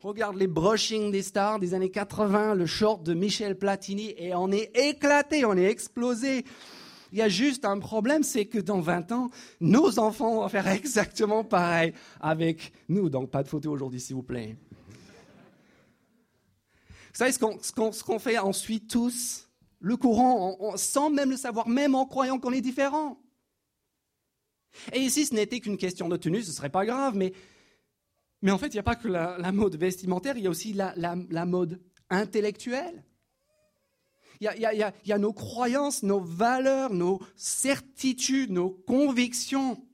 Regarde 0.00 0.36
les 0.36 0.46
brushing 0.46 1.12
des 1.12 1.22
stars 1.22 1.58
des 1.58 1.74
années 1.74 1.90
80, 1.90 2.54
le 2.54 2.64
short 2.64 3.02
de 3.02 3.12
Michel 3.12 3.58
Platini 3.58 4.14
et 4.16 4.34
on 4.34 4.50
est 4.50 4.74
éclaté, 4.74 5.44
on 5.44 5.54
est 5.54 5.66
explosé. 5.66 6.46
Il 7.12 7.18
y 7.18 7.22
a 7.22 7.28
juste 7.28 7.66
un 7.66 7.78
problème, 7.78 8.22
c'est 8.22 8.46
que 8.46 8.58
dans 8.58 8.80
20 8.80 9.12
ans, 9.12 9.28
nos 9.60 9.98
enfants 9.98 10.36
vont 10.36 10.48
faire 10.48 10.68
exactement 10.68 11.44
pareil 11.44 11.92
avec 12.22 12.72
nous. 12.88 13.10
Donc 13.10 13.30
pas 13.30 13.42
de 13.42 13.48
photos 13.48 13.70
aujourd'hui, 13.70 14.00
s'il 14.00 14.16
vous 14.16 14.22
plaît. 14.22 14.56
Vous 17.12 17.24
savez 17.24 17.32
ce 17.32 18.02
qu'on 18.02 18.18
fait 18.18 18.38
ensuite 18.38 18.88
tous? 18.88 19.47
Le 19.80 19.96
courant 19.96 20.76
sans 20.76 21.10
même 21.10 21.30
le 21.30 21.36
savoir, 21.36 21.68
même 21.68 21.94
en 21.94 22.06
croyant 22.06 22.38
qu'on 22.38 22.52
est 22.52 22.60
différent. 22.60 23.20
Et 24.92 25.00
ici, 25.00 25.26
ce 25.26 25.34
n'était 25.34 25.60
qu'une 25.60 25.76
question 25.76 26.08
de 26.08 26.16
tenue, 26.16 26.42
ce 26.42 26.48
ne 26.48 26.54
serait 26.54 26.70
pas 26.70 26.84
grave, 26.84 27.16
mais, 27.16 27.32
mais 28.42 28.50
en 28.50 28.58
fait, 28.58 28.68
il 28.68 28.74
n'y 28.74 28.80
a 28.80 28.84
pas 28.84 28.96
que 28.96 29.08
la, 29.08 29.52
mode 29.52 29.76
vestimentaire, 29.76 30.36
il 30.36 30.44
y 30.44 30.46
a 30.46 30.50
aussi 30.50 30.72
la, 30.72 31.46
mode 31.46 31.80
intellectuelle. 32.10 33.04
Il 34.40 34.44
y, 34.44 34.48
a, 34.48 34.72
il 34.72 34.92
y, 35.04 35.12
a, 35.12 35.18
nos 35.18 35.32
croyances, 35.32 36.04
nos 36.04 36.20
valeurs, 36.20 36.94
nos 36.94 37.20
certitudes, 37.34 38.52
nos 38.52 38.70
convictions 38.70 39.84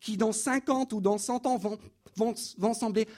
qui 0.00 0.16
dans 0.16 0.30
50 0.30 0.92
ou 0.92 1.00
dans 1.00 1.18
100 1.18 1.46
ans 1.46 1.56
vont, 1.56 1.78
vont, 2.14 2.34
vont 2.58 2.74
sembler 2.74 3.08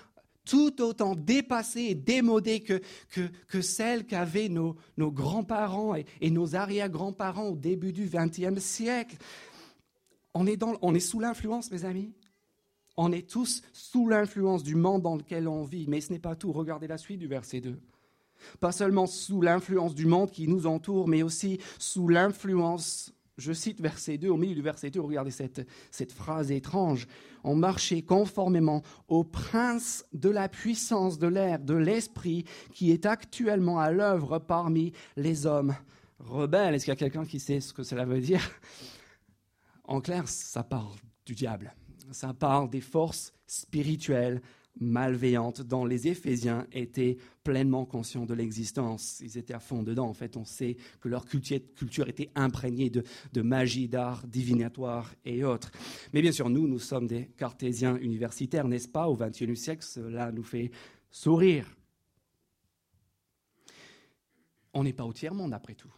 tout 0.49 0.81
autant 0.81 1.15
dépassées 1.15 1.89
et 1.91 1.95
démodées 1.95 2.61
que, 2.61 2.81
que, 3.11 3.29
que 3.49 3.61
celles 3.61 4.07
qu'avaient 4.07 4.49
nos, 4.49 4.77
nos 4.97 5.13
grands-parents 5.13 5.95
et, 5.95 6.07
et, 6.23 6.31
nos 6.31 6.57
arrière-grands-parents 6.57 7.49
au 7.49 7.57
début 7.57 7.93
du 7.93 8.09
XXe 8.09 8.59
siècle. 8.59 9.17
On 10.33 10.47
est, 10.47 10.57
dans, 10.57 10.77
on 10.81 10.95
est 10.95 11.01
sous 11.01 11.21
l'influence, 11.21 11.71
mes 11.71 11.85
amis. 11.85 12.13
On 12.97 13.13
est 13.13 13.29
tous 13.29 13.63
sous 13.73 14.09
l'influence 14.09 14.63
du 14.63 14.75
monde 14.75 15.03
dans 15.03 15.17
lequel 15.17 15.47
on 15.47 15.65
vit. 15.65 15.87
Mais 15.87 16.01
ce 16.01 16.13
n'est 16.13 16.19
pas 16.19 16.35
tout. 16.35 16.51
Regardez 16.51 16.87
la 16.87 16.99
suite 16.99 17.21
du 17.21 17.29
verset 17.29 17.61
2. 17.61 17.79
Pas 18.61 18.73
seulement 18.73 19.07
sous 19.07 19.43
l'influence 19.43 19.95
du 19.95 20.07
monde 20.07 20.31
qui 20.31 20.49
nous 20.49 20.67
entoure, 20.67 21.09
mais 21.09 21.23
aussi 21.23 21.59
sous 21.79 22.09
l'influence, 22.09 23.13
je 23.39 23.53
cite 23.53 23.81
verset 23.81 24.19
2, 24.19 24.29
au 24.29 24.37
milieu 24.37 24.55
du 24.55 24.63
verset 24.63 24.91
2, 24.91 25.01
regardez 25.01 25.31
cette, 25.31 25.67
cette 25.91 26.13
phrase 26.13 26.51
étrange, 26.51 27.07
on 27.45 27.55
marchait 27.55 28.03
conformément 28.03 28.83
au 29.07 29.25
prince 29.25 30.05
de 30.13 30.29
la 30.29 30.49
puissance 30.49 31.19
de 31.19 31.29
l'air, 31.29 31.61
de 31.61 31.75
l'esprit 31.75 32.45
qui 32.75 32.91
est 32.91 33.07
actuellement 33.07 33.79
à 33.79 33.91
l'œuvre 33.93 34.39
parmi 34.39 34.93
les 35.17 35.47
hommes 35.47 35.75
rebelles. 36.19 36.75
Est-ce 36.75 36.85
qu'il 36.85 36.93
y 36.93 36.97
a 36.97 36.97
quelqu'un 36.97 37.25
qui 37.25 37.39
sait 37.39 37.61
ce 37.61 37.73
que 37.73 37.85
cela 37.85 38.05
veut 38.05 38.21
dire? 38.21 38.43
En 39.85 40.01
clair, 40.01 40.29
ça 40.29 40.63
parle 40.63 40.97
du 41.25 41.35
diable. 41.35 41.75
Ça 42.11 42.35
parle 42.35 42.69
des 42.69 42.81
forces 42.81 43.33
spirituelles 43.47 44.43
malveillantes 44.81 45.63
dont 45.63 45.85
les 45.85 46.09
Éphésiens 46.09 46.67
étaient 46.73 47.17
pleinement 47.45 47.85
conscients 47.85 48.27
de 48.27 48.35
l'existence. 48.35 49.21
Ils 49.21 49.39
étaient 49.39 49.55
à 49.55 49.61
fond 49.61 49.83
dedans. 49.83 50.09
En 50.09 50.15
fait, 50.15 50.37
on 50.37 50.45
sait 50.45 50.77
que 51.01 51.09
leur 51.09 51.25
culture 51.25 52.09
était 52.09 52.31
imprégnée 52.35 52.91
de, 52.91 53.43
magie, 53.43 53.89
d'art 53.89 54.27
divinatoire 54.27 55.15
et 55.25 55.45
autres. 55.45 55.71
Mais 56.13 56.23
bien 56.23 56.33
sûr, 56.33 56.51
nous, 56.51 56.69
nous 56.69 56.79
sommes 56.79 57.07
des 57.07 57.27
cartésiens 57.37 57.97
universitaires, 57.97 58.69
n'est-ce 58.69 58.89
pas? 58.89 59.09
Au 59.09 59.17
XXIe 59.17 59.57
siècle, 59.57 59.85
cela 59.85 60.33
nous 60.33 60.43
fait 60.43 60.71
sourire. 61.11 61.75
On 64.75 64.85
n'est 64.85 64.93
pas 64.93 65.05
au 65.05 65.13
tiers-monde, 65.13 65.55
après 65.55 65.75
tout. 65.75 65.93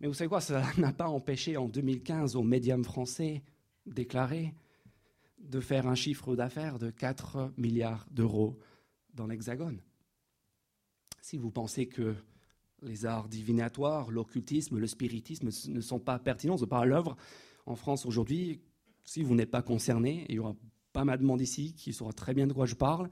Mais 0.00 0.08
vous 0.08 0.14
savez 0.14 0.28
quoi, 0.28 0.40
cela 0.40 0.64
n'a 0.78 0.92
pas 0.92 1.08
empêché 1.08 1.56
en 1.56 1.68
2015 1.68 2.36
au 2.36 2.42
médium 2.42 2.84
français 2.84 3.42
déclaré 3.86 4.54
de 5.52 5.60
faire 5.60 5.86
un 5.86 5.94
chiffre 5.94 6.34
d'affaires 6.34 6.78
de 6.78 6.90
4 6.90 7.52
milliards 7.58 8.06
d'euros 8.10 8.58
dans 9.12 9.26
l'Hexagone. 9.26 9.82
Si 11.20 11.36
vous 11.36 11.50
pensez 11.50 11.86
que 11.86 12.14
les 12.80 13.04
arts 13.04 13.28
divinatoires, 13.28 14.10
l'occultisme, 14.10 14.78
le 14.78 14.86
spiritisme 14.86 15.50
ne 15.68 15.80
sont 15.82 16.00
pas 16.00 16.18
pertinents, 16.18 16.54
ne 16.54 16.60
sont 16.60 16.66
pas 16.66 16.80
à 16.80 16.86
l'œuvre 16.86 17.16
en 17.66 17.76
France 17.76 18.06
aujourd'hui, 18.06 18.62
si 19.04 19.22
vous 19.22 19.34
n'êtes 19.34 19.50
pas 19.50 19.62
concerné, 19.62 20.24
il 20.30 20.36
y 20.36 20.38
aura 20.38 20.56
pas 20.94 21.04
mal 21.04 21.18
de 21.18 21.24
monde 21.24 21.42
ici 21.42 21.74
qui 21.74 21.92
saura 21.92 22.14
très 22.14 22.32
bien 22.32 22.46
de 22.46 22.54
quoi 22.54 22.64
je 22.64 22.74
parle, 22.74 23.10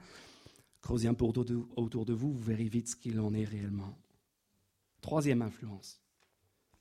creusez 0.81 1.09
un 1.09 1.15
peu 1.15 1.27
autour 1.27 1.45
de, 1.45 1.61
autour 1.77 2.07
de 2.07 2.15
vous, 2.15 2.33
vous 2.33 2.43
verrez 2.43 2.69
vite 2.69 2.89
ce 2.89 2.97
qu'il 2.97 3.21
en 3.21 3.35
est 3.35 3.45
réellement. 3.45 3.99
Troisième 5.03 5.43
influence. 5.43 6.01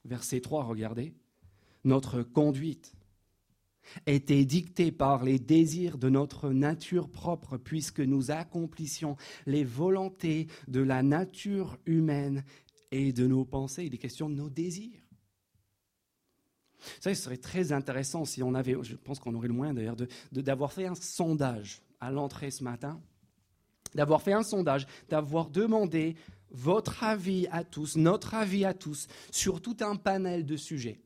Verset 0.05 0.39
3, 0.39 0.63
regardez. 0.63 1.13
Notre 1.83 2.23
conduite 2.23 2.95
était 4.05 4.46
dictée 4.46 4.91
par 4.91 5.24
les 5.24 5.39
désirs 5.39 5.98
de 5.98 6.10
notre 6.10 6.50
nature 6.50 7.10
propre, 7.10 7.58
puisque 7.58 8.00
nous 8.00 8.31
accomplissions 8.31 9.15
les 9.46 9.63
volontés 9.63 10.48
de 10.67 10.81
la 10.81 11.03
nature 11.03 11.77
humaine 11.86 12.43
et 12.91 13.13
de 13.13 13.27
nos 13.27 13.46
pensées. 13.46 13.86
Il 13.86 13.93
est 13.93 14.00
question 14.00 14.29
de 14.29 14.36
nos 14.36 14.50
désirs. 14.50 15.01
Ça, 17.00 17.13
ce 17.13 17.22
serait 17.22 17.38
très 17.38 17.72
intéressant 17.72 18.25
si 18.25 18.41
on 18.41 18.53
avait, 18.53 18.75
je 18.81 18.96
pense 18.96 19.19
qu'on 19.19 19.36
aurait 19.36 19.48
le 19.48 19.53
moyen 19.53 19.74
d'ailleurs, 19.74 19.98
d'avoir 20.31 20.72
fait 20.72 20.86
un 20.86 20.96
sondage 20.96 21.81
à 22.00 22.12
l'entrée 22.12 22.51
ce 22.51 22.63
matin, 22.63 23.01
d'avoir 23.96 24.22
fait 24.22 24.34
un 24.34 24.43
sondage, 24.43 24.88
d'avoir 25.10 25.50
demandé 25.50 26.15
votre 26.51 27.03
avis 27.03 27.48
à 27.51 27.63
tous, 27.63 27.96
notre 27.98 28.34
avis 28.34 28.65
à 28.65 28.74
tous, 28.74 29.08
sur 29.31 29.62
tout 29.62 29.77
un 29.81 29.96
panel 29.96 30.46
de 30.46 30.58
sujets. 30.58 31.01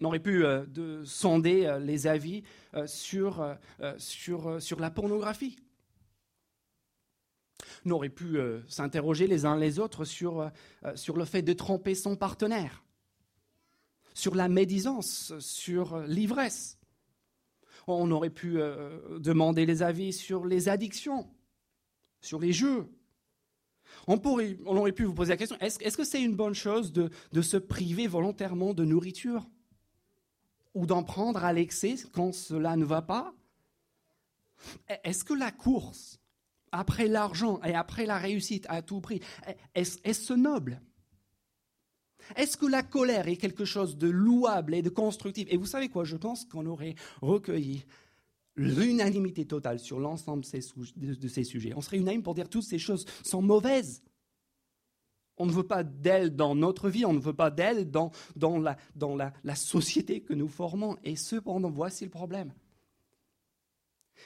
On 0.00 0.04
aurait 0.04 0.20
pu 0.20 0.44
euh, 0.44 0.66
de 0.66 1.02
sonder 1.04 1.64
euh, 1.64 1.78
les 1.78 2.06
avis 2.06 2.42
euh, 2.74 2.86
sur, 2.86 3.40
la 4.78 4.90
pornographie. 4.90 5.56
On 7.86 7.90
aurait 7.92 8.10
pu 8.10 8.38
s'interroger 8.68 9.26
les 9.26 9.46
uns 9.46 9.56
les 9.56 9.78
autres 9.78 10.04
sur, 10.04 10.50
le 10.82 11.24
fait 11.24 11.42
de 11.42 11.52
tromper 11.52 11.94
son 11.94 12.16
partenaire, 12.16 12.82
sur 14.12 14.34
la 14.34 14.48
médisance, 14.48 15.32
sur 15.38 16.00
l'ivresse. 16.00 16.78
On 17.86 18.10
aurait 18.10 18.30
pu 18.30 18.58
demander 19.20 19.66
les 19.66 19.84
avis 19.84 20.12
sur 20.12 20.46
les 20.46 20.68
addictions, 20.68 21.28
sur 22.20 22.40
les 22.40 22.52
jeux, 22.52 22.88
on, 24.08 24.20
aurait 24.24 24.92
pu 24.92 25.04
vous 25.04 25.14
poser 25.14 25.30
la 25.30 25.36
question, 25.36 25.56
est-ce, 25.60 25.96
que 25.96 26.04
c'est 26.04 26.22
une 26.22 26.34
bonne 26.34 26.54
chose 26.54 26.92
de 26.92 27.42
se 27.42 27.56
priver 27.56 28.08
volontairement 28.08 28.74
de 28.74 28.84
nourriture? 28.84 29.46
Ou 30.76 30.84
d'en 30.84 31.02
prendre 31.02 31.42
à 31.42 31.54
l'excès 31.54 31.96
quand 32.12 32.34
cela 32.34 32.76
ne 32.76 32.84
va 32.84 33.00
pas? 33.00 33.34
Est-ce 35.04 35.24
que 35.24 35.32
la 35.32 35.50
course 35.50 36.20
après 36.70 37.08
l'argent 37.08 37.60
et 37.62 37.74
après 37.74 38.04
la 38.04 38.18
réussite 38.18 38.66
à 38.68 38.82
tout 38.82 39.00
prix, 39.00 39.20
est-ce, 39.74 39.98
est-ce 40.04 40.34
noble? 40.34 40.82
Est-ce 42.34 42.58
que 42.58 42.66
la 42.66 42.82
colère 42.82 43.26
est 43.26 43.38
quelque 43.38 43.64
chose 43.64 43.96
de 43.96 44.08
louable 44.08 44.74
et 44.74 44.82
de 44.82 44.90
constructif? 44.90 45.46
Et 45.50 45.56
vous 45.56 45.64
savez 45.64 45.88
quoi? 45.88 46.04
Je 46.04 46.16
pense 46.16 46.44
qu'on 46.44 46.66
aurait 46.66 46.94
recueilli 47.22 47.86
l'unanimité 48.54 49.46
totale 49.46 49.78
sur 49.78 49.98
l'ensemble 49.98 50.44
de 50.44 51.28
ces 51.28 51.44
sujets. 51.44 51.72
On 51.74 51.80
serait 51.80 51.98
unanime 51.98 52.22
pour 52.22 52.34
dire 52.34 52.50
toutes 52.50 52.64
ces 52.64 52.78
choses 52.78 53.06
sont 53.24 53.40
mauvaises. 53.40 54.02
On 55.38 55.46
ne 55.46 55.52
veut 55.52 55.66
pas 55.66 55.84
d'elles 55.84 56.34
dans 56.34 56.54
notre 56.54 56.88
vie, 56.88 57.04
on 57.04 57.12
ne 57.12 57.20
veut 57.20 57.34
pas 57.34 57.50
d'elles 57.50 57.90
dans, 57.90 58.10
dans, 58.36 58.58
la, 58.58 58.76
dans 58.94 59.14
la, 59.14 59.32
la 59.44 59.54
société 59.54 60.22
que 60.22 60.32
nous 60.32 60.48
formons. 60.48 60.96
Et 61.04 61.16
cependant, 61.16 61.70
voici 61.70 62.04
le 62.04 62.10
problème. 62.10 62.52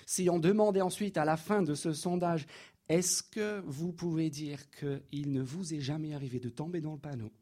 Si 0.06 0.30
on 0.30 0.38
demandait 0.38 0.80
ensuite 0.80 1.16
à 1.16 1.24
la 1.24 1.36
fin 1.36 1.62
de 1.62 1.74
ce 1.74 1.92
sondage, 1.92 2.46
est-ce 2.88 3.22
que 3.22 3.60
vous 3.66 3.92
pouvez 3.92 4.30
dire 4.30 4.70
qu'il 4.70 5.32
ne 5.32 5.42
vous 5.42 5.74
est 5.74 5.80
jamais 5.80 6.14
arrivé 6.14 6.40
de 6.40 6.48
tomber 6.48 6.80
dans 6.80 6.92
le 6.92 6.98
panneau? 6.98 7.32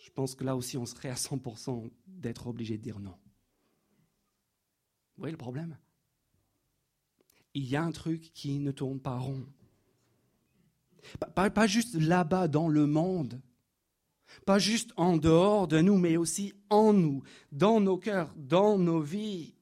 Je 0.00 0.10
pense 0.10 0.34
que 0.34 0.44
là 0.44 0.56
aussi, 0.56 0.78
on 0.78 0.86
serait 0.86 1.10
à 1.10 1.14
100% 1.14 1.90
d'être 2.06 2.46
obligé 2.46 2.78
de 2.78 2.82
dire 2.82 2.98
non. 2.98 3.14
Vous 5.16 5.22
voyez 5.22 5.32
le 5.32 5.38
problème? 5.38 5.76
Il 7.52 7.68
y 7.68 7.76
a 7.76 7.82
un 7.82 7.92
truc 7.92 8.32
qui 8.32 8.58
ne 8.58 8.70
tourne 8.70 9.00
pas 9.00 9.18
rond. 9.18 9.44
Pas, 11.34 11.66
juste 11.66 11.94
là-bas 11.94 12.48
dans 12.48 12.68
le 12.68 12.86
monde, 12.86 13.40
pas 14.46 14.58
juste 14.58 14.92
en 14.96 15.16
dehors 15.16 15.68
de 15.68 15.80
nous, 15.80 15.98
mais 15.98 16.16
aussi 16.16 16.54
en 16.68 16.92
nous, 16.92 17.22
dans 17.52 17.80
nos 17.80 17.98
cœurs, 17.98 18.32
dans 18.36 18.78
nos 18.78 19.00
vies. 19.00 19.54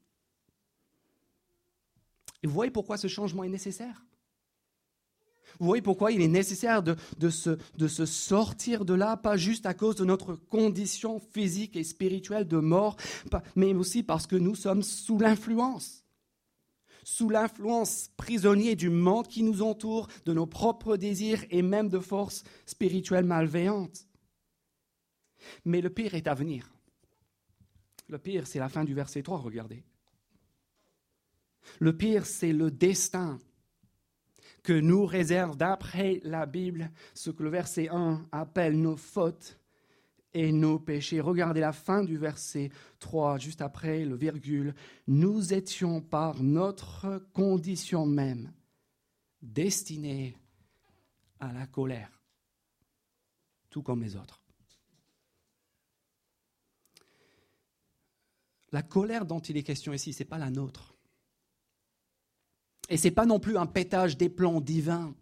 Et 2.42 2.46
vous 2.46 2.54
voyez 2.54 2.70
pourquoi 2.70 2.96
ce 2.96 3.08
changement 3.08 3.44
est 3.44 3.48
nécessaire? 3.48 4.04
Vous 5.58 5.66
voyez 5.66 5.82
pourquoi 5.82 6.12
il 6.12 6.20
est 6.20 6.28
nécessaire 6.28 6.82
de, 6.82 6.96
se, 7.30 8.06
sortir 8.06 8.84
de 8.84 8.94
là, 8.94 9.16
pas 9.16 9.36
juste 9.36 9.66
à 9.66 9.74
cause 9.74 9.96
de 9.96 10.04
notre 10.04 10.34
condition 10.34 11.18
physique 11.18 11.76
et 11.76 11.82
spirituelle 11.82 12.46
de 12.46 12.58
mort, 12.58 12.96
mais 13.56 13.74
aussi 13.74 14.02
parce 14.02 14.26
que 14.26 14.36
nous 14.36 14.54
sommes 14.54 14.82
sous 14.82 15.18
l'influence. 15.18 16.04
Sous 17.10 17.30
l'influence 17.30 18.10
prisonnier 18.18 18.76
du 18.76 18.90
monde 18.90 19.28
qui 19.28 19.42
nous 19.42 19.62
entoure, 19.62 20.08
de 20.26 20.34
nos 20.34 20.44
propres 20.44 20.98
désirs 20.98 21.42
et 21.48 21.62
même 21.62 21.88
de 21.88 22.00
forces 22.00 22.44
spirituelles 22.66 23.24
malveillantes. 23.24 24.06
Mais 25.64 25.80
le 25.80 25.88
pire 25.88 26.14
est 26.14 26.26
à 26.26 26.34
venir. 26.34 26.70
Le 28.08 28.18
pire, 28.18 28.46
c'est 28.46 28.58
la 28.58 28.68
fin 28.68 28.84
du 28.84 28.92
verset 28.92 29.22
3, 29.22 29.38
regardez. 29.38 29.82
Le 31.78 31.96
pire, 31.96 32.26
c'est 32.26 32.52
le 32.52 32.70
destin 32.70 33.38
que 34.62 34.74
nous 34.74 35.06
réserve, 35.06 35.56
d'après 35.56 36.20
la 36.24 36.44
Bible, 36.44 36.90
ce 37.14 37.30
que 37.30 37.42
le 37.42 37.48
verset 37.48 37.88
1 37.88 38.28
appelle 38.32 38.78
nos 38.78 38.98
fautes 38.98 39.58
et 40.34 40.52
nos 40.52 40.78
péchés. 40.78 41.20
Regardez 41.20 41.60
la 41.60 41.72
fin 41.72 42.04
du 42.04 42.16
verset 42.16 42.70
3, 43.00 43.38
juste 43.38 43.60
après 43.60 44.04
le 44.04 44.16
virgule. 44.16 44.74
Nous 45.06 45.54
étions 45.54 46.00
par 46.00 46.42
notre 46.42 47.18
condition 47.32 48.06
même 48.06 48.52
destinés 49.40 50.36
à 51.40 51.52
la 51.52 51.66
colère, 51.66 52.22
tout 53.70 53.82
comme 53.82 54.02
les 54.02 54.16
autres. 54.16 54.42
La 58.70 58.82
colère 58.82 59.24
dont 59.24 59.38
il 59.38 59.56
est 59.56 59.62
question 59.62 59.92
ici, 59.92 60.12
ce 60.12 60.22
n'est 60.22 60.28
pas 60.28 60.38
la 60.38 60.50
nôtre. 60.50 60.94
Et 62.90 62.96
ce 62.96 63.04
n'est 63.04 63.14
pas 63.14 63.26
non 63.26 63.40
plus 63.40 63.56
un 63.56 63.66
pétage 63.66 64.16
des 64.16 64.28
plans 64.28 64.60
divins. 64.60 65.14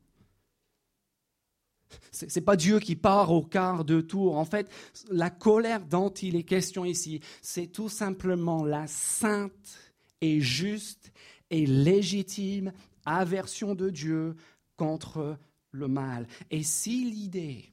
Ce 2.10 2.26
n'est 2.26 2.44
pas 2.44 2.56
Dieu 2.56 2.80
qui 2.80 2.96
part 2.96 3.30
au 3.30 3.42
quart 3.42 3.84
de 3.84 4.00
tour. 4.00 4.36
En 4.36 4.44
fait, 4.44 4.70
la 5.10 5.30
colère 5.30 5.84
dont 5.84 6.10
il 6.10 6.36
est 6.36 6.44
question 6.44 6.84
ici, 6.84 7.20
c'est 7.42 7.68
tout 7.68 7.88
simplement 7.88 8.64
la 8.64 8.86
sainte 8.86 9.78
et 10.20 10.40
juste 10.40 11.12
et 11.50 11.66
légitime 11.66 12.72
aversion 13.04 13.74
de 13.74 13.90
Dieu 13.90 14.36
contre 14.76 15.38
le 15.70 15.88
mal. 15.88 16.26
Et 16.50 16.62
si 16.62 17.04
l'idée 17.04 17.72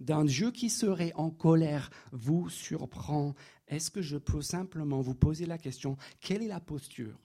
d'un 0.00 0.24
Dieu 0.24 0.50
qui 0.50 0.70
serait 0.70 1.12
en 1.14 1.30
colère 1.30 1.90
vous 2.12 2.48
surprend, 2.48 3.34
est-ce 3.68 3.90
que 3.90 4.02
je 4.02 4.16
peux 4.16 4.42
simplement 4.42 5.00
vous 5.00 5.14
poser 5.14 5.46
la 5.46 5.58
question, 5.58 5.96
quelle 6.20 6.42
est 6.42 6.48
la 6.48 6.60
posture? 6.60 7.18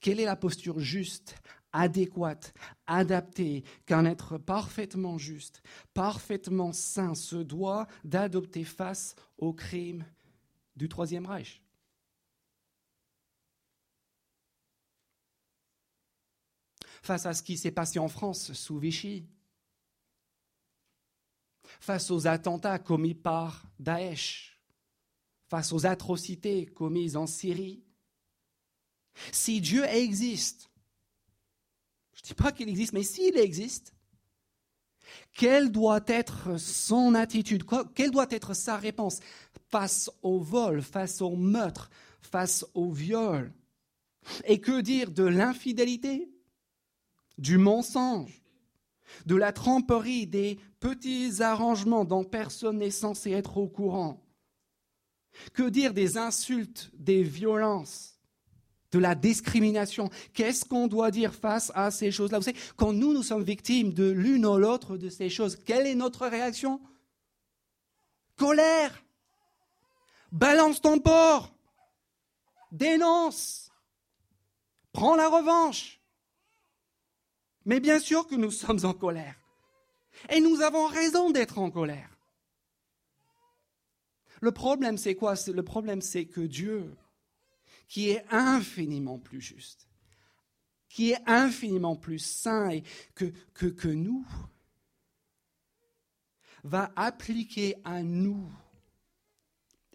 Quelle 0.00 0.20
est 0.20 0.24
la 0.24 0.36
posture 0.36 0.78
juste, 0.78 1.36
adéquate, 1.72 2.54
adaptée 2.86 3.64
qu'un 3.86 4.04
être 4.04 4.38
parfaitement 4.38 5.18
juste, 5.18 5.62
parfaitement 5.94 6.72
saint 6.72 7.14
se 7.14 7.36
doit 7.36 7.86
d'adopter 8.04 8.64
face 8.64 9.14
au 9.38 9.52
crime 9.52 10.04
du 10.76 10.88
Troisième 10.88 11.26
Reich. 11.26 11.62
Face 17.02 17.26
à 17.26 17.34
ce 17.34 17.42
qui 17.42 17.58
s'est 17.58 17.72
passé 17.72 17.98
en 17.98 18.08
France 18.08 18.52
sous 18.52 18.78
Vichy. 18.78 19.26
Face 21.80 22.10
aux 22.10 22.28
attentats 22.28 22.78
commis 22.78 23.14
par 23.14 23.64
Daesh, 23.80 24.60
face 25.48 25.72
aux 25.72 25.84
atrocités 25.84 26.66
commises 26.66 27.16
en 27.16 27.26
Syrie. 27.26 27.82
Si 29.32 29.60
Dieu 29.60 29.84
existe, 29.84 30.70
je 32.22 32.28
ne 32.28 32.34
dis 32.34 32.42
pas 32.42 32.52
qu'il 32.52 32.68
existe, 32.68 32.92
mais 32.92 33.02
s'il 33.02 33.36
existe, 33.36 33.94
quelle 35.34 35.72
doit 35.72 36.04
être 36.06 36.58
son 36.58 37.14
attitude, 37.14 37.64
quelle 37.94 38.10
doit 38.10 38.28
être 38.30 38.54
sa 38.54 38.76
réponse? 38.76 39.18
Face 39.70 40.10
au 40.22 40.38
vol, 40.38 40.82
face 40.82 41.20
au 41.20 41.34
meurtre, 41.34 41.90
face 42.20 42.64
au 42.74 42.90
viol. 42.92 43.52
Et 44.44 44.60
que 44.60 44.80
dire 44.80 45.10
de 45.10 45.24
l'infidélité, 45.24 46.30
du 47.38 47.58
mensonge, 47.58 48.42
de 49.26 49.34
la 49.34 49.52
tremperie, 49.52 50.26
des 50.26 50.58
petits 50.78 51.42
arrangements 51.42 52.04
dont 52.04 52.24
personne 52.24 52.78
n'est 52.78 52.90
censé 52.90 53.32
être 53.32 53.56
au 53.56 53.68
courant? 53.68 54.22
Que 55.54 55.68
dire 55.68 55.92
des 55.92 56.18
insultes, 56.18 56.90
des 56.94 57.22
violences, 57.22 58.11
de 58.92 58.98
la 58.98 59.14
discrimination. 59.14 60.10
Qu'est-ce 60.34 60.64
qu'on 60.64 60.86
doit 60.86 61.10
dire 61.10 61.34
face 61.34 61.72
à 61.74 61.90
ces 61.90 62.12
choses-là? 62.12 62.38
Vous 62.38 62.44
savez, 62.44 62.58
quand 62.76 62.92
nous, 62.92 63.12
nous 63.12 63.22
sommes 63.22 63.42
victimes 63.42 63.92
de 63.92 64.08
l'une 64.08 64.46
ou 64.46 64.58
l'autre 64.58 64.96
de 64.96 65.08
ces 65.08 65.28
choses, 65.28 65.56
quelle 65.56 65.86
est 65.86 65.94
notre 65.94 66.26
réaction? 66.26 66.80
Colère. 68.36 69.02
Balance 70.30 70.80
ton 70.80 70.98
porc. 70.98 71.52
Dénonce. 72.70 73.70
Prends 74.92 75.16
la 75.16 75.28
revanche. 75.28 76.00
Mais 77.64 77.80
bien 77.80 77.98
sûr 77.98 78.26
que 78.26 78.34
nous 78.34 78.50
sommes 78.50 78.84
en 78.84 78.92
colère. 78.92 79.36
Et 80.28 80.40
nous 80.40 80.60
avons 80.60 80.86
raison 80.86 81.30
d'être 81.30 81.58
en 81.58 81.70
colère. 81.70 82.10
Le 84.40 84.50
problème, 84.50 84.98
c'est 84.98 85.14
quoi? 85.14 85.34
Le 85.46 85.62
problème, 85.62 86.02
c'est 86.02 86.26
que 86.26 86.40
Dieu, 86.40 86.92
qui 87.92 88.08
est 88.08 88.24
infiniment 88.30 89.18
plus 89.18 89.42
juste, 89.42 89.86
qui 90.88 91.10
est 91.10 91.28
infiniment 91.28 91.94
plus 91.94 92.20
saint 92.20 92.80
que, 93.14 93.26
que, 93.52 93.88
nous, 93.88 94.26
va 96.64 96.90
appliquer 96.96 97.74
à 97.84 98.02
nous 98.02 98.50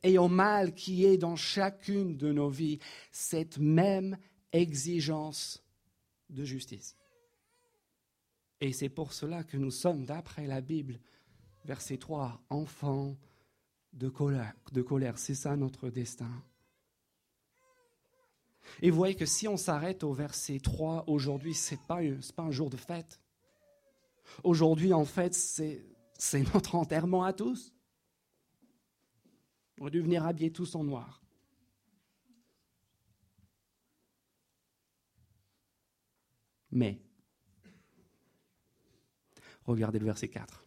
et 0.04 0.20
au 0.20 0.28
mal 0.28 0.76
qui 0.76 1.06
est 1.06 1.18
dans 1.18 1.36
chacune 1.36 2.18
de 2.18 2.32
nos 2.32 2.50
vies 2.50 2.78
cette 3.12 3.58
même 3.58 4.16
exigence 4.52 5.64
de 6.30 6.46
justice. 6.46 6.96
Et 8.62 8.74
c'est 8.74 8.90
pour 8.90 9.12
cela 9.12 9.44
que 9.44 9.58
nous 9.58 9.72
sommes, 9.72 10.06
d'après 10.06 10.46
la 10.46 10.62
Bible, 10.62 11.00
verset 11.66 11.98
3, 11.98 12.44
enfants. 12.52 13.18
De 13.94 14.10
colère. 14.10 15.18
C'est 15.18 15.34
ça 15.34 15.56
notre 15.56 15.90
destin. 15.90 16.30
Et 18.82 18.90
vous 18.90 18.98
voyez 18.98 19.16
que 19.16 19.26
si 19.26 19.48
on 19.48 19.58
s'arrête 19.58 20.04
au 20.04 20.14
verset 20.14 20.60
3 20.60 21.06
aujourd'hui, 21.08 21.54
ce 21.54 21.76
n'est 21.76 21.82
pas, 21.88 22.00
un 22.38 22.52
jour 22.52 22.70
de 22.70 22.78
fête. 22.78 23.22
Aujourd'hui, 24.44 24.94
en 24.94 25.06
fait, 25.06 25.34
c'est 25.34 26.54
notre 26.54 26.76
enterrement 26.76 27.24
à 27.24 27.34
tous. 27.34 27.74
On 29.80 29.84
aurait 29.84 29.92
dû 29.92 30.02
venir 30.02 30.26
habiller 30.26 30.52
tous 30.52 30.76
en 30.76 30.84
noir. 30.84 31.22
Mais 36.72 37.00
Regardez 39.68 40.00
le 40.00 40.06
verset 40.06 40.30
4. 40.30 40.66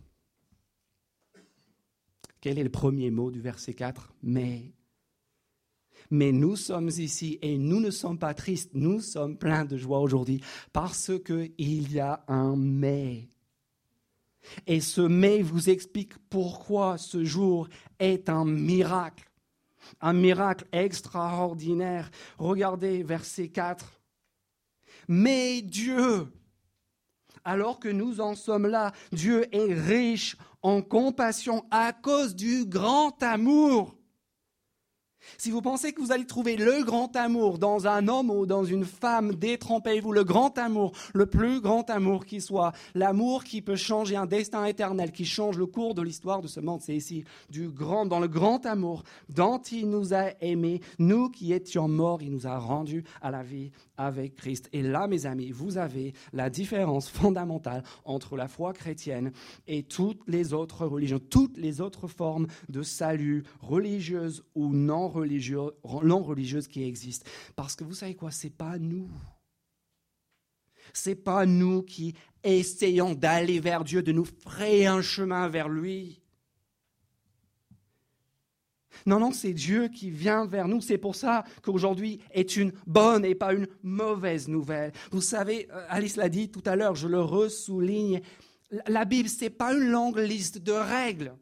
Quel 2.43 2.59
est 2.59 2.63
le 2.63 2.71
premier 2.71 3.11
mot 3.11 3.31
du 3.31 3.41
verset 3.41 3.75
4 3.75 4.15
Mais. 4.23 4.75
Mais 6.11 6.33
nous 6.33 6.57
sommes 6.57 6.89
ici 6.89 7.39
et 7.41 7.57
nous 7.57 7.81
ne 7.81 7.91
sommes 7.91 8.19
pas 8.19 8.35
tristes, 8.35 8.73
nous 8.75 9.01
sommes 9.01 9.39
pleins 9.39 9.65
de 9.65 9.77
joie 9.77 10.01
aujourd'hui 10.01 10.43
parce 10.73 11.13
qu'il 11.25 11.93
y 11.93 12.01
a 12.01 12.25
un 12.27 12.57
mais. 12.57 13.29
Et 14.67 14.81
ce 14.81 15.01
mais 15.01 15.43
vous 15.43 15.71
explique 15.71 16.15
pourquoi 16.29 16.99
ce 16.99 17.25
jour 17.25 17.69
est 17.99 18.29
un 18.29 18.45
miracle, 18.45 19.31
un 20.01 20.15
miracle 20.15 20.67
extraordinaire. 20.73 22.11
Regardez 22.39 23.03
verset 23.03 23.49
4. 23.49 24.01
Mais 25.09 25.63
Dieu, 25.63 26.27
alors 27.45 27.79
que 27.79 27.89
nous 27.89 28.21
en 28.21 28.35
sommes 28.35 28.67
là. 28.67 28.93
Dieu 29.13 29.47
est 29.55 29.73
riche 29.75 30.37
en 30.63 30.83
compassion 30.83 31.65
à 31.71 31.93
cause 31.93 32.35
du 32.35 32.65
grand 32.67 33.23
amour 33.23 34.00
si 35.39 35.51
vous 35.51 35.63
pensez 35.63 35.93
que 35.93 36.01
vous 36.01 36.13
allez 36.13 36.27
trouver 36.27 36.57
le 36.57 36.85
grand 36.85 37.15
amour 37.17 37.59
dans 37.59 37.87
un 37.87 38.09
homme 38.09 38.31
ou 38.31 38.47
dans 38.47 38.65
une 38.65 38.85
femme, 38.85 39.35
détrompez-vous. 39.35 40.13
Le 40.13 40.25
grand 40.25 40.57
amour, 40.59 40.93
le 41.13 41.27
plus 41.27 41.61
grand 41.61 41.89
amour 41.91 42.25
qui 42.25 42.41
soit, 42.41 42.73
l'amour 42.95 43.45
qui 43.45 43.63
peut 43.63 43.77
changer 43.77 44.17
un 44.17 44.27
destin 44.27 44.65
éternel, 44.65 45.13
qui 45.13 45.25
change 45.25 45.59
le 45.59 45.67
cours 45.67 45.95
de 45.95 46.03
l'histoire 46.03 46.41
de 46.41 46.49
ce 46.49 46.61
monde, 46.61 46.81
c'est 46.83 46.97
ici, 46.97 47.25
du 47.51 47.69
grand, 47.69 48.07
dans 48.07 48.21
le 48.21 48.29
grand 48.29 48.65
amour 48.67 49.03
dont 49.29 49.59
il 49.59 49.89
nous 49.89 50.15
a 50.15 50.31
aimés, 50.41 50.81
nous 50.99 51.31
qui 51.31 51.53
étions 51.53 51.89
morts, 51.89 52.23
il 52.23 52.33
nous 52.33 52.47
a 52.47 52.59
rendus 52.59 53.05
à 53.21 53.31
la 53.31 53.43
vie 53.43 53.71
avec 53.97 54.37
Christ. 54.37 54.69
Et 54.73 54.83
là, 54.83 55.07
mes 55.07 55.27
amis, 55.27 55.51
vous 55.51 55.77
avez 55.77 56.15
la 56.33 56.49
différence 56.49 57.09
fondamentale 57.09 57.83
entre 58.05 58.37
la 58.37 58.49
foi 58.49 58.73
chrétienne 58.73 59.33
et 59.67 59.83
toutes 59.83 60.23
les 60.27 60.55
autres 60.55 60.87
religions, 60.87 61.19
toutes 61.19 61.57
les 61.59 61.81
autres 61.81 62.09
formes 62.09 62.47
de 62.69 62.83
salut, 62.83 63.45
religieuses 63.61 64.43
ou 64.55 64.73
non 64.73 65.10
religieuse 65.11 66.69
qui 66.69 66.85
existe. 66.85 67.29
Parce 67.57 67.77
que 67.77 67.85
vous 67.85 67.95
savez 67.95 68.15
quoi, 68.15 68.31
c'est 68.31 68.51
pas 68.51 68.79
nous. 68.79 69.09
C'est 70.93 71.17
pas 71.17 71.47
nous 71.47 71.83
qui 71.83 72.15
essayons 72.43 73.15
d'aller 73.15 73.61
vers 73.61 73.85
Dieu, 73.85 74.03
de 74.03 74.13
nous 74.13 74.25
frayer 74.25 74.87
un 74.87 75.03
chemin 75.03 75.49
vers 75.49 75.69
lui. 75.69 76.21
Non, 79.07 79.19
non, 79.19 79.33
c'est 79.33 79.53
Dieu 79.53 79.89
qui 79.89 80.11
vient 80.11 80.47
vers 80.47 80.69
nous. 80.69 80.81
C'est 80.81 80.99
pour 80.99 81.15
ça 81.15 81.45
qu'aujourd'hui 81.63 82.21
est 82.33 82.57
une 82.57 82.73
bonne 82.87 83.25
et 83.25 83.35
pas 83.35 83.55
une 83.55 83.69
mauvaise 83.83 84.49
nouvelle. 84.49 84.93
Vous 85.11 85.21
savez, 85.21 85.69
euh, 85.71 85.87
Alice 85.89 86.17
l'a 86.17 86.29
dit 86.29 86.51
tout 86.51 86.63
à 86.67 86.77
l'heure, 86.77 86.97
je 86.97 87.09
le 87.09 87.21
ressouligne. 87.21 88.21
La 88.87 89.05
Bible, 89.05 89.29
ce 89.29 89.45
n'est 89.45 89.51
pas 89.51 89.73
une 89.73 89.91
longue 89.91 90.19
liste 90.19 90.59
de 90.59 90.73
règles. 90.73 91.33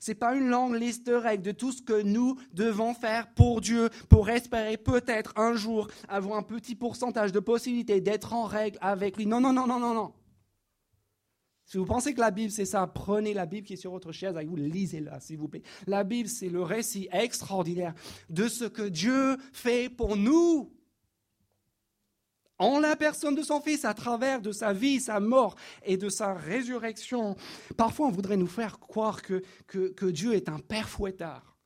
Ce 0.00 0.10
n'est 0.10 0.16
pas 0.16 0.34
une 0.34 0.48
longue 0.48 0.74
liste 0.74 1.06
de 1.06 1.12
règles 1.12 1.44
de 1.44 1.52
tout 1.52 1.72
ce 1.72 1.82
que 1.82 2.02
nous 2.02 2.36
devons 2.54 2.94
faire 2.94 3.32
pour 3.34 3.60
Dieu, 3.60 3.90
pour 4.08 4.30
espérer 4.30 4.78
peut-être 4.78 5.32
un 5.36 5.54
jour 5.54 5.88
avoir 6.08 6.38
un 6.38 6.42
petit 6.42 6.74
pourcentage 6.74 7.32
de 7.32 7.40
possibilité 7.40 8.00
d'être 8.00 8.32
en 8.32 8.44
règle 8.44 8.78
avec 8.80 9.16
lui. 9.16 9.26
Non, 9.26 9.40
non, 9.40 9.52
non, 9.52 9.66
non, 9.66 9.78
non, 9.78 9.94
non. 9.94 10.12
Si 11.66 11.78
vous 11.78 11.84
pensez 11.84 12.14
que 12.14 12.20
la 12.20 12.32
Bible, 12.32 12.50
c'est 12.50 12.64
ça, 12.64 12.84
prenez 12.88 13.32
la 13.32 13.46
Bible 13.46 13.64
qui 13.64 13.74
est 13.74 13.76
sur 13.76 13.92
votre 13.92 14.10
chaise 14.10 14.34
avec 14.34 14.48
vous, 14.48 14.56
lisez-la, 14.56 15.20
s'il 15.20 15.38
vous 15.38 15.46
plaît. 15.46 15.62
La 15.86 16.02
Bible, 16.02 16.28
c'est 16.28 16.48
le 16.48 16.62
récit 16.62 17.08
extraordinaire 17.12 17.94
de 18.28 18.48
ce 18.48 18.64
que 18.64 18.82
Dieu 18.88 19.36
fait 19.52 19.88
pour 19.88 20.16
nous 20.16 20.72
en 22.60 22.78
la 22.78 22.94
personne 22.94 23.34
de 23.34 23.42
son 23.42 23.60
Fils, 23.60 23.84
à 23.84 23.94
travers 23.94 24.40
de 24.40 24.52
sa 24.52 24.72
vie, 24.72 25.00
sa 25.00 25.18
mort 25.18 25.56
et 25.82 25.96
de 25.96 26.08
sa 26.08 26.34
résurrection. 26.34 27.34
Parfois, 27.76 28.06
on 28.06 28.10
voudrait 28.10 28.36
nous 28.36 28.46
faire 28.46 28.78
croire 28.78 29.22
que, 29.22 29.42
que, 29.66 30.06
Dieu 30.06 30.34
est 30.34 30.48
un 30.48 30.58
père 30.58 30.88
fouettard. 30.88 31.56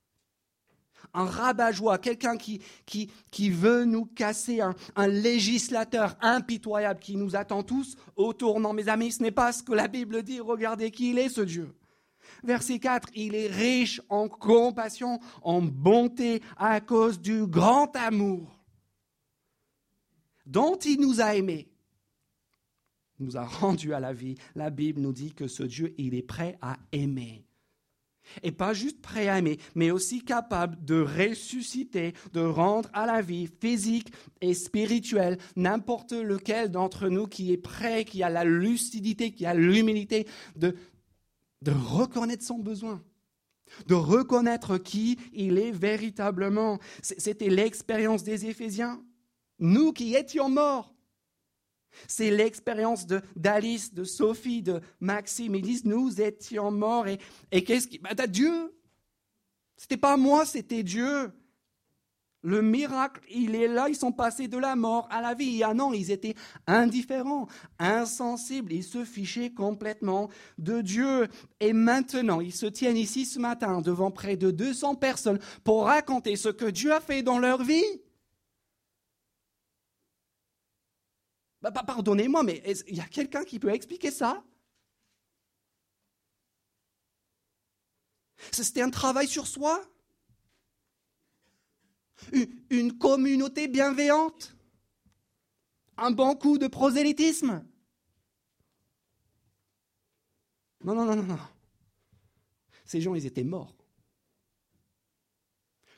un 1.12 1.24
rabat-joie, 1.26 1.98
quelqu'un 1.98 2.36
qui, 2.36 2.60
qui, 2.86 3.10
qui, 3.30 3.50
veut 3.50 3.84
nous 3.84 4.04
casser, 4.04 4.60
un, 4.60 4.74
un, 4.94 5.08
législateur 5.08 6.16
impitoyable 6.20 7.00
qui 7.00 7.16
nous 7.16 7.36
attend 7.36 7.62
tous 7.64 7.96
au 8.16 8.32
tournant. 8.32 8.72
Mes 8.72 8.88
amis, 8.88 9.12
ce 9.12 9.22
n'est 9.22 9.32
pas 9.32 9.52
ce 9.52 9.62
que 9.62 9.72
la 9.72 9.88
Bible 9.88 10.22
dit. 10.22 10.40
Regardez 10.40 10.90
qui 10.92 11.10
il 11.10 11.18
est, 11.18 11.28
ce 11.28 11.40
Dieu. 11.40 11.74
Verset 12.44 12.78
4, 12.78 13.08
il 13.14 13.34
est 13.34 13.48
riche 13.48 14.00
en 14.08 14.28
compassion, 14.28 15.18
en 15.42 15.60
bonté, 15.60 16.40
à 16.56 16.80
cause 16.80 17.20
du 17.20 17.46
grand 17.46 17.94
amour 17.96 18.63
dont 20.46 20.76
il 20.76 21.00
nous 21.00 21.20
a 21.20 21.34
aimés, 21.34 21.68
nous 23.18 23.36
a 23.36 23.44
rendus 23.44 23.94
à 23.94 24.00
la 24.00 24.12
vie. 24.12 24.36
La 24.54 24.70
Bible 24.70 25.00
nous 25.00 25.12
dit 25.12 25.32
que 25.32 25.46
ce 25.46 25.62
Dieu, 25.62 25.94
il 25.98 26.14
est 26.14 26.22
prêt 26.22 26.58
à 26.60 26.76
aimer. 26.92 27.46
Et 28.42 28.52
pas 28.52 28.72
juste 28.72 29.02
prêt 29.02 29.28
à 29.28 29.38
aimer, 29.38 29.58
mais 29.74 29.90
aussi 29.90 30.24
capable 30.24 30.82
de 30.82 31.00
ressusciter, 31.00 32.14
de 32.32 32.40
rendre 32.40 32.88
à 32.94 33.04
la 33.04 33.20
vie 33.20 33.48
physique 33.60 34.12
et 34.40 34.54
spirituelle 34.54 35.38
n'importe 35.56 36.12
lequel 36.12 36.70
d'entre 36.70 37.08
nous 37.08 37.26
qui 37.26 37.52
est 37.52 37.58
prêt, 37.58 38.04
qui 38.04 38.22
a 38.22 38.30
la 38.30 38.44
lucidité, 38.44 39.32
qui 39.32 39.44
a 39.44 39.52
l'humilité 39.52 40.26
de, 40.56 40.74
de 41.60 41.70
reconnaître 41.70 42.44
son 42.44 42.58
besoin, 42.58 43.02
de 43.88 43.94
reconnaître 43.94 44.78
qui 44.78 45.18
il 45.34 45.58
est 45.58 45.72
véritablement. 45.72 46.78
C'était 47.02 47.50
l'expérience 47.50 48.24
des 48.24 48.46
Éphésiens. 48.46 49.02
Nous 49.58 49.92
qui 49.92 50.14
étions 50.14 50.48
morts. 50.48 50.94
C'est 52.08 52.30
l'expérience 52.30 53.06
d'Alice, 53.36 53.94
de, 53.94 54.04
Sophie, 54.04 54.62
de 54.62 54.80
Maxime. 55.00 55.54
Ils 55.54 55.62
disent, 55.62 55.84
nous 55.84 56.20
étions 56.20 56.70
morts. 56.70 57.06
Et, 57.50 57.64
qu'est-ce 57.64 57.88
qui... 57.88 57.98
Bah, 57.98 58.14
Dieu. 58.26 58.74
C'était 59.76 59.96
pas 59.96 60.16
moi, 60.16 60.44
c'était 60.44 60.82
Dieu. 60.82 61.32
Le 62.42 62.60
miracle, 62.60 63.22
il 63.30 63.54
est 63.54 63.68
là, 63.68 63.88
ils 63.88 63.96
sont 63.96 64.12
passés 64.12 64.48
de 64.48 64.58
la 64.58 64.76
mort 64.76 65.08
à 65.10 65.22
la 65.22 65.32
vie. 65.32 65.62
Ah 65.62 65.72
non, 65.72 65.94
ils 65.94 66.10
étaient 66.10 66.34
indifférents, 66.66 67.48
insensibles, 67.78 68.74
ils 68.74 68.84
se 68.84 69.02
fichaient 69.02 69.50
complètement 69.50 70.28
de 70.58 70.82
Dieu. 70.82 71.28
Et 71.60 71.72
maintenant, 71.72 72.42
ils 72.42 72.54
se 72.54 72.66
tiennent 72.66 72.98
ici 72.98 73.24
ce 73.24 73.38
matin 73.38 73.80
devant 73.80 74.10
près 74.10 74.36
de 74.36 74.50
200 74.50 74.96
personnes 74.96 75.38
pour 75.64 75.86
raconter 75.86 76.36
ce 76.36 76.50
que 76.50 76.66
Dieu 76.66 76.92
a 76.92 77.00
fait 77.00 77.22
dans 77.22 77.38
leur 77.38 77.64
vie. 77.64 77.82
Bah, 81.64 81.82
pardonnez-moi, 81.82 82.42
mais 82.42 82.62
il 82.88 82.94
y 82.94 83.00
a 83.00 83.06
quelqu'un 83.06 83.42
qui 83.42 83.58
peut 83.58 83.72
expliquer 83.72 84.10
ça? 84.10 84.44
C'était 88.52 88.82
un 88.82 88.90
travail 88.90 89.26
sur 89.26 89.46
soi? 89.46 89.82
Une 92.68 92.98
communauté 92.98 93.66
bienveillante? 93.66 94.54
Un 95.96 96.10
bon 96.10 96.36
coup 96.36 96.58
de 96.58 96.66
prosélytisme? 96.66 97.66
Non, 100.82 100.94
non, 100.94 101.06
non, 101.06 101.16
non, 101.16 101.22
non. 101.22 101.38
Ces 102.84 103.00
gens, 103.00 103.14
ils 103.14 103.24
étaient 103.24 103.42
morts. 103.42 103.74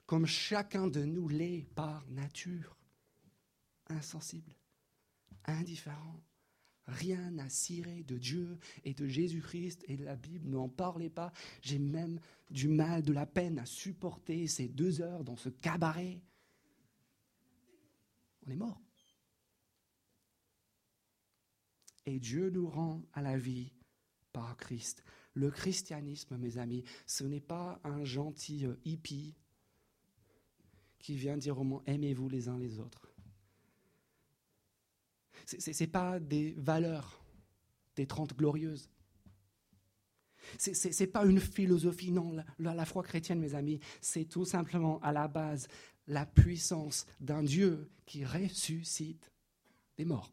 Comme 0.07 0.27
chacun 0.27 0.87
de 0.87 1.05
nous 1.05 1.29
l'est 1.29 1.67
par 1.75 2.07
nature. 2.07 2.77
Insensible 3.89 4.55
indifférent. 5.47 6.23
Rien 6.87 7.37
à 7.39 7.49
cirer 7.49 8.05
de 8.05 8.17
Dieu 8.17 8.59
et 8.85 8.95
de 8.95 9.09
Jésus-Christ 9.09 9.85
et 9.89 9.97
de 9.97 10.05
la 10.05 10.15
Bible. 10.15 10.49
N'en 10.49 10.69
parlez 10.69 11.11
pas. 11.11 11.33
J'ai 11.61 11.81
même 11.81 12.21
du 12.51 12.69
mal, 12.69 13.03
de 13.03 13.13
la 13.13 13.27
peine 13.27 13.59
à 13.59 13.67
supporter 13.67 14.47
ces 14.47 14.69
deux 14.69 15.01
heures 15.01 15.25
dans 15.25 15.37
ce 15.37 15.49
cabaret. 15.49 16.21
On 18.47 18.51
est 18.51 18.57
mort. 18.57 18.81
Et 22.05 22.21
Dieu 22.21 22.51
nous 22.51 22.69
rend 22.69 23.03
à 23.13 23.21
la 23.21 23.37
vie 23.37 23.73
par 24.33 24.57
Christ. 24.57 25.03
Le 25.35 25.51
christianisme, 25.51 26.37
mes 26.37 26.59
amis, 26.59 26.85
ce 27.05 27.25
n'est 27.25 27.41
pas 27.41 27.81
un 27.83 28.05
gentil 28.05 28.65
hippie 28.85 29.35
qui 31.01 31.17
vient 31.17 31.37
dire 31.37 31.59
au 31.59 31.65
monde 31.65 31.83
aimez-vous 31.87 32.29
les 32.29 32.49
uns 32.49 32.59
les 32.59 32.79
autres. 32.79 33.06
Ce 35.47 35.83
n'est 35.83 35.91
pas 35.91 36.21
des 36.21 36.55
valeurs 36.59 37.23
des 37.95 38.07
Trente 38.07 38.37
Glorieuses. 38.37 38.91
Ce 40.59 41.03
n'est 41.03 41.07
pas 41.07 41.25
une 41.25 41.41
philosophie, 41.41 42.13
non. 42.13 42.37
La, 42.59 42.75
la 42.75 42.85
foi 42.85 43.03
chrétienne, 43.03 43.41
mes 43.41 43.55
amis, 43.55 43.81
c'est 44.01 44.27
tout 44.27 44.45
simplement 44.45 45.01
à 45.01 45.13
la 45.13 45.29
base 45.29 45.67
la 46.09 46.27
puissance 46.27 47.07
d'un 47.21 47.43
Dieu 47.43 47.91
qui 48.05 48.25
ressuscite 48.25 49.33
des 49.97 50.05
morts 50.05 50.33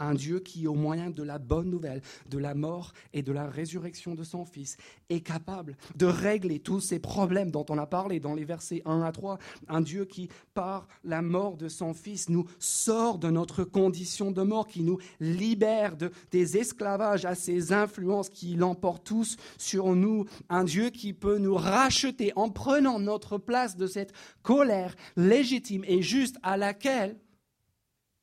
un 0.00 0.14
Dieu 0.14 0.40
qui, 0.40 0.66
au 0.66 0.74
moyen 0.74 1.10
de 1.10 1.22
la 1.22 1.38
bonne 1.38 1.70
nouvelle, 1.70 2.02
de 2.28 2.38
la 2.38 2.54
mort 2.54 2.92
et 3.12 3.22
de 3.22 3.32
la 3.32 3.48
résurrection 3.48 4.14
de 4.14 4.24
son 4.24 4.44
Fils, 4.44 4.76
est 5.08 5.20
capable 5.20 5.76
de 5.96 6.06
régler 6.06 6.58
tous 6.58 6.80
ces 6.80 6.98
problèmes 6.98 7.50
dont 7.50 7.66
on 7.68 7.78
a 7.78 7.86
parlé 7.86 8.18
dans 8.18 8.34
les 8.34 8.44
versets 8.44 8.82
1 8.84 9.02
à 9.02 9.12
3. 9.12 9.38
Un 9.68 9.80
Dieu 9.80 10.04
qui, 10.04 10.28
par 10.54 10.88
la 11.04 11.22
mort 11.22 11.56
de 11.56 11.68
son 11.68 11.94
Fils, 11.94 12.28
nous 12.28 12.46
sort 12.58 13.18
de 13.18 13.30
notre 13.30 13.64
condition 13.64 14.30
de 14.30 14.42
mort, 14.42 14.66
qui 14.66 14.82
nous 14.82 14.98
libère 15.20 15.96
de, 15.96 16.10
des 16.30 16.56
esclavages 16.56 17.24
à 17.24 17.34
ses 17.34 17.72
influences 17.72 18.28
qui 18.28 18.54
l'emportent 18.54 19.04
tous 19.04 19.36
sur 19.58 19.94
nous. 19.94 20.24
Un 20.48 20.64
Dieu 20.64 20.90
qui 20.90 21.12
peut 21.12 21.38
nous 21.38 21.54
racheter 21.54 22.32
en 22.36 22.50
prenant 22.50 22.98
notre 22.98 23.38
place 23.38 23.76
de 23.76 23.86
cette 23.86 24.12
colère 24.42 24.94
légitime 25.16 25.84
et 25.86 26.02
juste 26.02 26.36
à 26.42 26.56
laquelle 26.56 27.18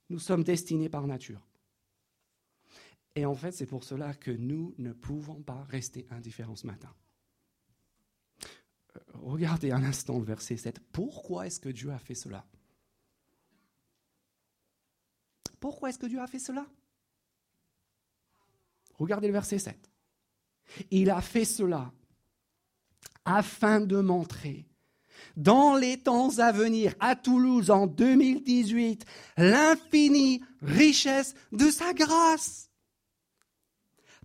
nous 0.10 0.20
sommes 0.20 0.44
destinés 0.44 0.90
par 0.90 1.06
nature. 1.06 1.47
Et 3.18 3.26
en 3.26 3.34
fait, 3.34 3.52
c'est 3.52 3.66
pour 3.66 3.84
cela 3.84 4.14
que 4.14 4.30
nous 4.30 4.76
ne 4.78 4.94
pouvons 4.94 5.42
pas 5.42 5.64
rester 5.72 6.06
indifférents 6.12 6.56
ce 6.56 6.68
matin. 6.68 6.94
Euh, 8.96 9.00
regardez 9.14 9.72
un 9.72 9.84
instant 9.84 10.20
le 10.20 10.24
verset 10.24 10.56
7. 10.56 10.80
Pourquoi 10.92 11.48
est-ce 11.48 11.60
que 11.60 11.70
Dieu 11.70 11.90
a 11.90 11.98
fait 11.98 12.14
cela? 12.14 12.46
Pourquoi 15.60 15.90
est-ce 15.90 15.98
que 15.98 16.06
Dieu 16.06 16.22
a 16.22 16.28
fait 16.28 16.38
cela? 16.38 16.68
Regardez 19.00 19.26
le 19.26 19.34
verset 19.34 19.58
7. 19.58 19.76
Il 20.92 21.10
a 21.10 21.22
fait 21.22 21.46
cela 21.46 21.92
afin 23.26 23.80
de 23.80 24.00
montrer 24.00 24.68
dans 25.36 25.76
les 25.76 25.98
temps 25.98 26.38
à 26.38 26.52
venir 26.52 26.94
à 27.00 27.16
Toulouse 27.16 27.72
en 27.72 27.88
2018 27.88 29.06
l'infinie 29.38 30.44
richesse 30.62 31.34
de 31.52 31.72
sa 31.72 31.96
grâce 31.96 32.67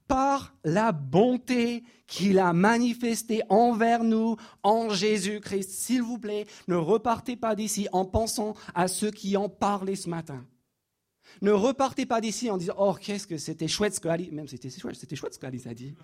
par 0.09 0.55
la 0.65 0.93
bonté 0.93 1.85
qu'il 2.07 2.39
a 2.39 2.53
manifestée 2.53 3.43
envers 3.49 4.05
nous 4.05 4.37
en 4.63 4.91
Jésus-Christ. 4.91 5.71
S'il 5.71 6.03
vous 6.03 6.19
plaît, 6.19 6.47
ne 6.69 6.75
repartez 6.75 7.37
pas 7.37 7.55
d'ici 7.55 7.89
en 7.93 8.05
pensant 8.05 8.55
à 8.75 8.89
ceux 8.89 9.11
qui 9.11 9.37
en 9.37 9.49
parlaient 9.49 9.97
ce 9.97 10.09
matin. 10.09 10.45
Ne 11.41 11.53
repartez 11.53 12.05
pas 12.05 12.21
d'ici 12.21 12.51
en 12.51 12.59
disant 12.59 12.75
Oh, 12.79 12.95
qu'est-ce 12.95 13.27
que 13.27 13.39
c'était 13.39 13.69
chouette 13.69 13.95
ce 13.95 14.01
que 14.01 14.09
Alice. 14.09 14.31
Même 14.33 14.49
c'était 14.49 14.71
chouette, 14.71 14.97
c'était 14.97 15.17
chouette 15.17 15.35
ce 15.35 15.39
qu'Alice 15.39 15.67
a 15.67 15.75
dit. 15.75 15.95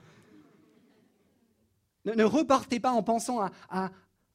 Ne, 2.05 2.25
repartez 2.25 2.81
pas 2.81 2.93
en 2.93 3.03
pensant 3.03 3.41
à, 3.69 3.91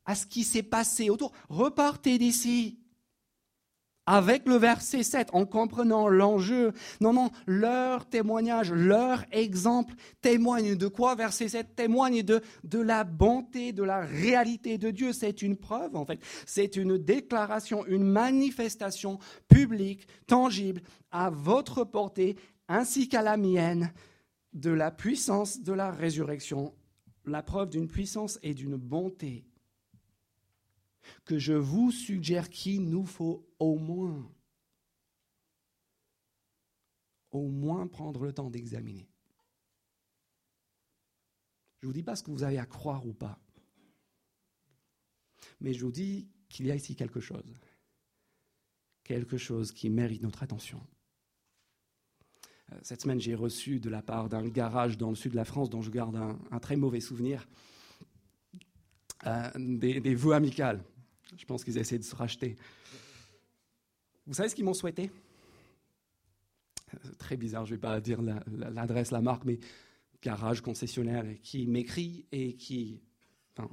à 0.06 0.16
ce 0.16 0.28
qui 0.28 0.44
s'est 0.44 0.64
passé 0.64 1.10
autour. 1.10 1.32
Repartez 1.50 2.20
d'ici 2.20 2.78
avec 4.06 4.46
le 4.48 4.56
verset 4.56 5.04
7, 5.04 5.30
en 5.34 5.46
comprenant 5.46 6.08
l'enjeu. 6.08 6.74
Non, 7.00 7.14
non, 7.14 7.32
leur 7.46 8.06
témoignage, 8.06 8.72
leur 8.72 9.24
exemple 9.32 9.94
témoigne 10.22 10.76
de 10.76 10.88
quoi? 10.88 11.16
Verset 11.16 11.50
7 11.50 11.76
témoigne 11.76 12.22
de, 12.22 12.42
de 12.64 12.80
la 12.80 13.04
bonté, 13.04 13.72
de 13.72 13.84
la 13.84 14.02
réalité 14.02 14.78
de 14.78 14.92
Dieu. 14.92 15.14
C'est 15.14 15.42
une 15.42 15.58
preuve, 15.58 15.96
en 15.96 16.06
fait. 16.06 16.20
C'est 16.46 16.76
une 16.76 16.98
déclaration, 16.98 17.86
une 17.86 18.04
manifestation 18.04 19.20
publique, 19.48 20.08
tangible, 20.28 20.82
à 21.12 21.30
votre 21.30 21.84
portée, 21.84 22.38
ainsi 22.68 23.08
qu'à 23.08 23.22
la 23.22 23.38
mienne, 23.38 23.94
de 24.54 24.72
la 24.72 24.92
puissance 24.92 25.62
de 25.62 25.74
la 25.74 25.92
résurrection. 25.92 26.74
La 27.26 27.42
preuve 27.42 27.70
d'une 27.70 27.88
puissance 27.88 28.38
et 28.44 28.54
d'une 28.54 28.76
bonté 28.76 29.46
que 31.26 31.40
je 31.40 31.54
vous 31.54 31.92
suggère 31.92 32.50
qu'il 32.50 32.90
nous 32.90 33.06
faut 33.06 33.48
au 33.60 33.78
moins, 33.78 34.32
au 37.32 37.48
moins 37.48 37.88
prendre 37.88 38.24
le 38.24 38.34
temps 38.34 38.50
d'examiner. 38.50 39.10
Je 41.82 41.88
ne 41.88 41.90
vous 41.90 41.94
dis 41.94 42.04
pas 42.04 42.16
ce 42.16 42.24
que 42.24 42.32
vous 42.32 42.44
avez 42.44 42.60
à 42.60 42.66
croire 42.66 43.06
ou 43.06 43.14
pas, 43.14 43.40
mais 45.60 45.74
je 45.74 45.84
vous 45.84 45.92
dis 45.92 46.30
qu'il 46.48 46.68
y 46.68 46.72
a 46.72 46.76
ici 46.76 46.96
quelque 46.96 47.20
chose, 47.20 47.54
quelque 49.04 49.38
chose 49.38 49.72
qui 49.72 49.90
mérite 49.90 50.22
notre 50.22 50.44
attention. 50.44 50.82
Euh, 52.72 52.80
cette 52.82 53.02
semaine, 53.02 53.20
j'ai 53.20 53.36
reçu 53.36 53.80
de 53.80 53.90
la 53.90 54.02
part 54.02 54.30
d'un 54.30 54.48
garage 54.48 54.98
dans 54.98 55.10
le 55.10 55.16
sud 55.16 55.32
de 55.32 55.36
la 55.36 55.46
France 55.46 55.70
dont 55.70 55.82
je 55.82 55.92
garde 55.92 56.16
un, 56.16 56.60
très 56.60 56.76
mauvais 56.76 57.02
souvenir 57.02 57.48
euh, 59.26 59.50
des, 59.56 60.00
des 60.00 60.16
vœux 60.16 60.34
amicales. 60.34 60.84
Je 61.38 61.46
pense 61.46 61.64
qu'ils 61.64 61.78
essaient 61.78 62.00
de 62.00 62.04
se 62.04 62.16
racheter. 62.16 62.56
Vous 64.26 64.34
savez 64.34 64.50
ce 64.50 64.56
qu'ils 64.56 64.66
m'ont 64.66 64.74
souhaité? 64.74 65.12
Très 67.18 67.38
bizarre, 67.38 67.66
je 67.66 67.72
ne 67.72 67.76
vais 67.76 67.82
pas 67.82 68.00
dire 68.00 68.22
l'adresse, 68.22 69.12
la, 69.12 69.22
marque, 69.22 69.46
mais 69.46 69.60
garage 70.22 70.62
concessionnaire 70.62 71.26
qui 71.42 71.68
m'écrit 71.68 72.26
et 72.32 72.56
qui, 72.56 73.02
enfin, 73.58 73.70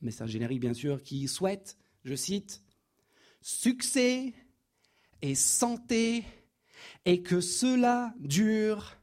message 0.00 0.30
générique 0.30 0.60
bien 0.60 0.74
sûr, 0.74 1.02
qui 1.02 1.26
souhaite, 1.28 1.76
je 2.04 2.14
cite, 2.14 2.62
succès 3.40 4.32
et 5.20 5.34
santé 5.34 6.24
et 7.04 7.22
que 7.22 7.40
cela 7.40 8.14
dure 8.18 8.96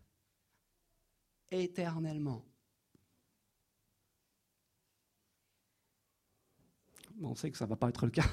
éternellement. 1.52 2.46
On 7.24 7.36
sait 7.36 7.52
que 7.52 7.58
ça 7.58 7.66
ne 7.66 7.70
va 7.70 7.76
pas 7.76 7.90
être 7.90 8.06
le 8.06 8.12
cas. 8.12 8.26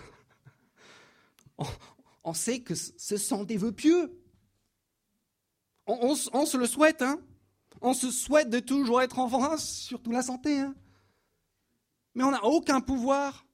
On, 2.25 2.35
sait 2.35 2.61
que 2.61 2.75
ce 2.75 3.17
sont 3.17 3.45
des 3.45 3.57
vœux 3.57 3.73
pieux. 3.73 4.13
On, 5.87 6.15
se 6.15 6.57
le 6.57 6.67
souhaite, 6.67 7.03
hein. 7.03 7.21
On 7.81 7.95
se 7.95 8.11
souhaite 8.11 8.51
de 8.51 8.61
toujours 8.61 9.01
être 9.01 9.19
en 9.19 9.29
France, 9.29 9.65
surtout 9.69 10.13
la 10.13 10.23
santé, 10.23 10.61
hein. 10.61 10.75
Mais 12.15 12.25
on 12.25 12.31
n'a 12.31 12.45
aucun 12.45 12.81
pouvoir. 12.81 13.47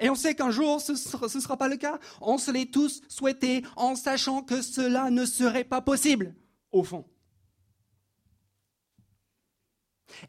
Et 0.00 0.10
on 0.10 0.14
sait 0.14 0.34
qu'un 0.34 0.50
jour, 0.50 0.80
ce 0.80 0.92
ne 0.92 1.40
sera, 1.40 1.56
pas 1.56 1.68
le 1.68 1.76
cas. 1.76 1.98
On 2.20 2.38
se 2.38 2.50
l'est 2.50 2.72
tous 2.72 3.02
souhaité 3.08 3.64
en 3.76 3.96
sachant 3.96 4.42
que 4.42 4.62
cela 4.62 5.10
ne 5.10 5.24
serait 5.24 5.64
pas 5.64 5.80
possible, 5.80 6.34
au 6.72 6.84
fond. 6.84 7.04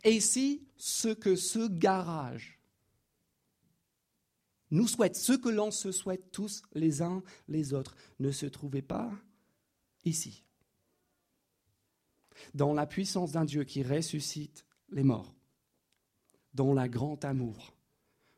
Et 0.03 0.19
si 0.19 0.67
ce 0.77 1.10
que 1.10 1.36
ce 1.36 1.67
garage 1.67 2.60
nous 4.71 4.88
souhaite, 4.88 5.15
ce 5.15 5.34
que 5.34 5.49
l'on 5.49 5.71
se 5.71 5.91
souhaite 5.91 6.32
tous 6.32 6.63
les 6.73 7.01
uns 7.01 7.23
les 7.47 7.73
autres, 7.73 7.95
ne 8.19 8.32
se 8.32 8.45
trouvait 8.45 8.82
pas 8.82 9.12
ici, 10.04 10.43
dans 12.54 12.73
la 12.73 12.86
puissance 12.86 13.32
d'un 13.32 13.45
Dieu 13.45 13.63
qui 13.63 13.84
ressuscite 13.84 14.65
les 14.89 15.04
morts, 15.04 15.34
dans 16.54 16.73
la 16.73 16.88
grand 16.88 17.23
amour 17.25 17.75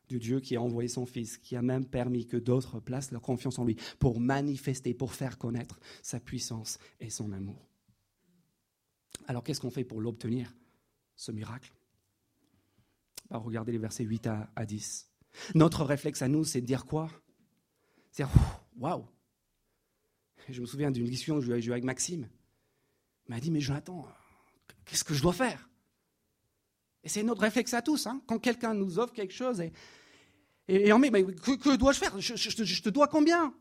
du 0.07 0.19
Dieu 0.19 0.39
qui 0.39 0.55
a 0.55 0.61
envoyé 0.61 0.87
son 0.87 1.05
Fils, 1.05 1.37
qui 1.37 1.55
a 1.55 1.61
même 1.61 1.85
permis 1.85 2.25
que 2.25 2.37
d'autres 2.37 2.79
placent 2.79 3.11
leur 3.11 3.21
confiance 3.21 3.59
en 3.59 3.65
lui 3.65 3.75
pour 3.99 4.19
manifester, 4.19 4.93
pour 4.93 5.13
faire 5.13 5.37
connaître 5.37 5.79
sa 6.01 6.19
puissance 6.19 6.77
et 6.99 7.09
son 7.09 7.31
amour. 7.31 7.67
Alors 9.27 9.43
qu'est-ce 9.43 9.59
qu'on 9.59 9.71
fait 9.71 9.83
pour 9.83 9.99
l'obtenir, 9.99 10.55
ce 11.15 11.31
miracle? 11.31 11.73
Bah, 13.29 13.37
Regardez 13.37 13.73
les 13.73 13.77
versets 13.77 14.05
8 14.05 14.27
à, 14.27 14.65
10. 14.65 15.09
Notre 15.55 15.83
réflexe 15.83 16.21
à 16.21 16.27
nous, 16.27 16.43
c'est 16.43 16.61
de 16.61 16.65
dire 16.65 16.85
quoi? 16.85 17.09
C'est 18.11 18.25
waouh 18.77 19.05
Je 20.49 20.61
me 20.61 20.65
souviens 20.65 20.91
d'une 20.91 21.05
discussion 21.05 21.39
que 21.39 21.45
j'ai 21.45 21.69
eue 21.69 21.71
avec 21.71 21.83
Maxime. 21.83 22.27
Il 23.27 23.33
m'a 23.33 23.39
dit 23.39 23.51
Mais 23.51 23.61
Jonathan, 23.61 24.07
qu'est-ce 24.85 25.03
que 25.03 25.13
je 25.13 25.21
dois 25.21 25.33
faire? 25.33 25.69
Et 27.03 27.09
c'est 27.09 27.23
notre 27.23 27.41
réflexe 27.41 27.73
à 27.73 27.81
tous. 27.81 28.07
Hein. 28.07 28.21
Quand 28.27 28.39
quelqu'un 28.39 28.73
nous 28.73 28.99
offre 28.99 29.13
quelque 29.13 29.33
chose 29.33 29.61
et, 29.61 29.71
et, 30.67 30.91
on 30.91 30.99
met, 30.99 31.09
mais 31.09 31.23
que, 31.23 31.75
dois-je 31.75 31.99
faire? 31.99 32.19
Je, 32.19 32.35
je, 32.35 32.81
te 32.81 32.89
dois 32.89 33.07
combien? 33.07 33.53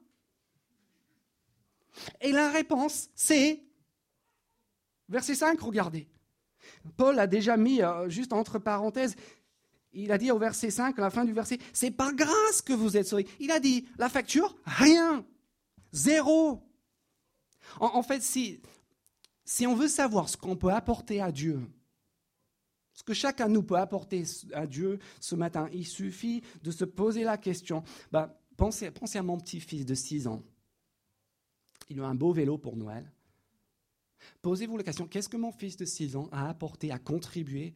Et 2.21 2.33
la 2.33 2.51
réponse, 2.51 3.09
c'est, 3.15 3.63
verset 5.09 5.37
5, 5.37 5.61
regardez. 5.61 6.09
Paul 6.97 7.19
a 7.19 7.27
déjà 7.27 7.57
mis, 7.57 7.83
euh, 7.83 8.09
juste 8.09 8.33
entre 8.33 8.59
parenthèses, 8.59 9.15
il 9.97 10.13
a 10.13 10.19
dit 10.19 10.31
au 10.31 10.39
verset 10.39 10.71
5, 10.71 10.99
à 10.99 11.03
la 11.03 11.11
fin 11.11 11.25
du 11.25 11.33
verset, 11.33 11.59
c'est 11.73 11.91
par 11.91 12.15
grâce 12.15 12.63
que 12.63 12.73
vous 12.73 12.97
êtes 12.97 13.07
sauvés. 13.07 13.27
Il 13.41 13.51
a 13.51 13.59
dit, 13.59 13.87
la 13.99 14.09
facture, 14.09 14.57
rien, 14.65 15.25
zéro. 15.93 16.63
En, 17.81 18.03
fait, 18.03 18.23
si, 18.23 18.61
on 19.67 19.75
veut 19.75 19.89
savoir 19.89 20.29
ce 20.29 20.37
qu'on 20.37 20.57
peut 20.57 20.71
apporter 20.71 21.21
à 21.21 21.33
Dieu, 21.33 21.61
ce 22.93 23.03
que 23.03 23.15
chacun 23.15 23.49
de 23.49 23.55
nous 23.55 23.63
peut 23.63 23.77
apporter 23.77 24.25
à 24.53 24.67
Dieu 24.67 24.99
ce 25.21 25.35
matin, 25.35 25.69
il 25.73 25.87
suffit 25.87 26.43
de 26.63 26.71
se 26.71 26.85
poser 26.85 27.25
la 27.25 27.39
question. 27.39 27.83
Bah, 28.13 28.39
pensez, 28.57 28.91
pensez 28.91 29.19
à 29.19 29.23
mon 29.23 29.39
petit-fils 29.39 29.85
de 29.85 29.95
6 29.95 30.27
ans. 30.27 30.43
Il 31.89 32.01
a 32.01 32.07
un 32.07 32.15
beau 32.15 32.33
vélo 32.33 32.59
pour 32.59 32.77
Noël. 32.77 33.11
Posez-vous 34.43 34.77
la 34.77 34.83
question, 34.83 35.07
qu'est-ce 35.07 35.29
que 35.29 35.37
mon 35.37 35.53
fils 35.53 35.77
de 35.77 35.85
6 35.85 36.17
ans 36.17 36.29
a 36.33 36.49
apporté, 36.49 36.91
a 36.91 36.99
contribué 36.99 37.75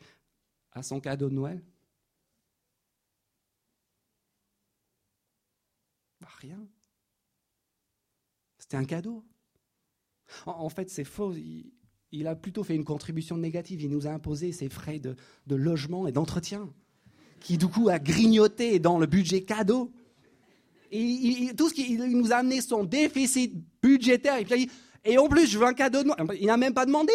à 0.72 0.82
son 0.82 1.00
cadeau 1.00 1.28
de 1.28 1.34
Noël? 1.34 1.62
Rien. 6.38 6.66
C'était 8.58 8.76
un 8.76 8.84
cadeau. 8.84 9.24
En, 10.46 10.68
fait, 10.68 10.90
c'est 10.90 11.04
faux 11.04 11.34
il 12.12 12.26
a 12.26 12.34
plutôt 12.34 12.64
fait 12.64 12.74
une 12.74 12.84
contribution 12.84 13.36
négative. 13.36 13.82
Il 13.82 13.90
nous 13.90 14.06
a 14.06 14.10
imposé 14.10 14.52
ses 14.52 14.68
frais 14.68 14.98
de, 14.98 15.16
logement 15.48 16.06
et 16.06 16.12
d'entretien, 16.12 16.72
qui 17.40 17.56
du 17.56 17.66
coup 17.66 17.88
a 17.88 17.98
grignoté 17.98 18.78
dans 18.78 18.98
le 18.98 19.06
budget 19.06 19.42
cadeau. 19.42 19.92
Et 20.92 21.52
tout 21.56 21.68
ce 21.68 22.06
nous 22.12 22.32
a 22.32 22.36
amené 22.36 22.60
son 22.60 22.84
déficit 22.84 23.54
budgétaire. 23.82 24.38
Et, 24.38 24.68
et 25.04 25.18
en 25.18 25.28
plus, 25.28 25.46
je 25.46 25.58
veux 25.58 25.66
un 25.66 25.74
cadeau. 25.74 26.02
De... 26.02 26.10
Il 26.36 26.46
n'a 26.46 26.56
même 26.56 26.74
pas 26.74 26.86
demandé. 26.86 27.12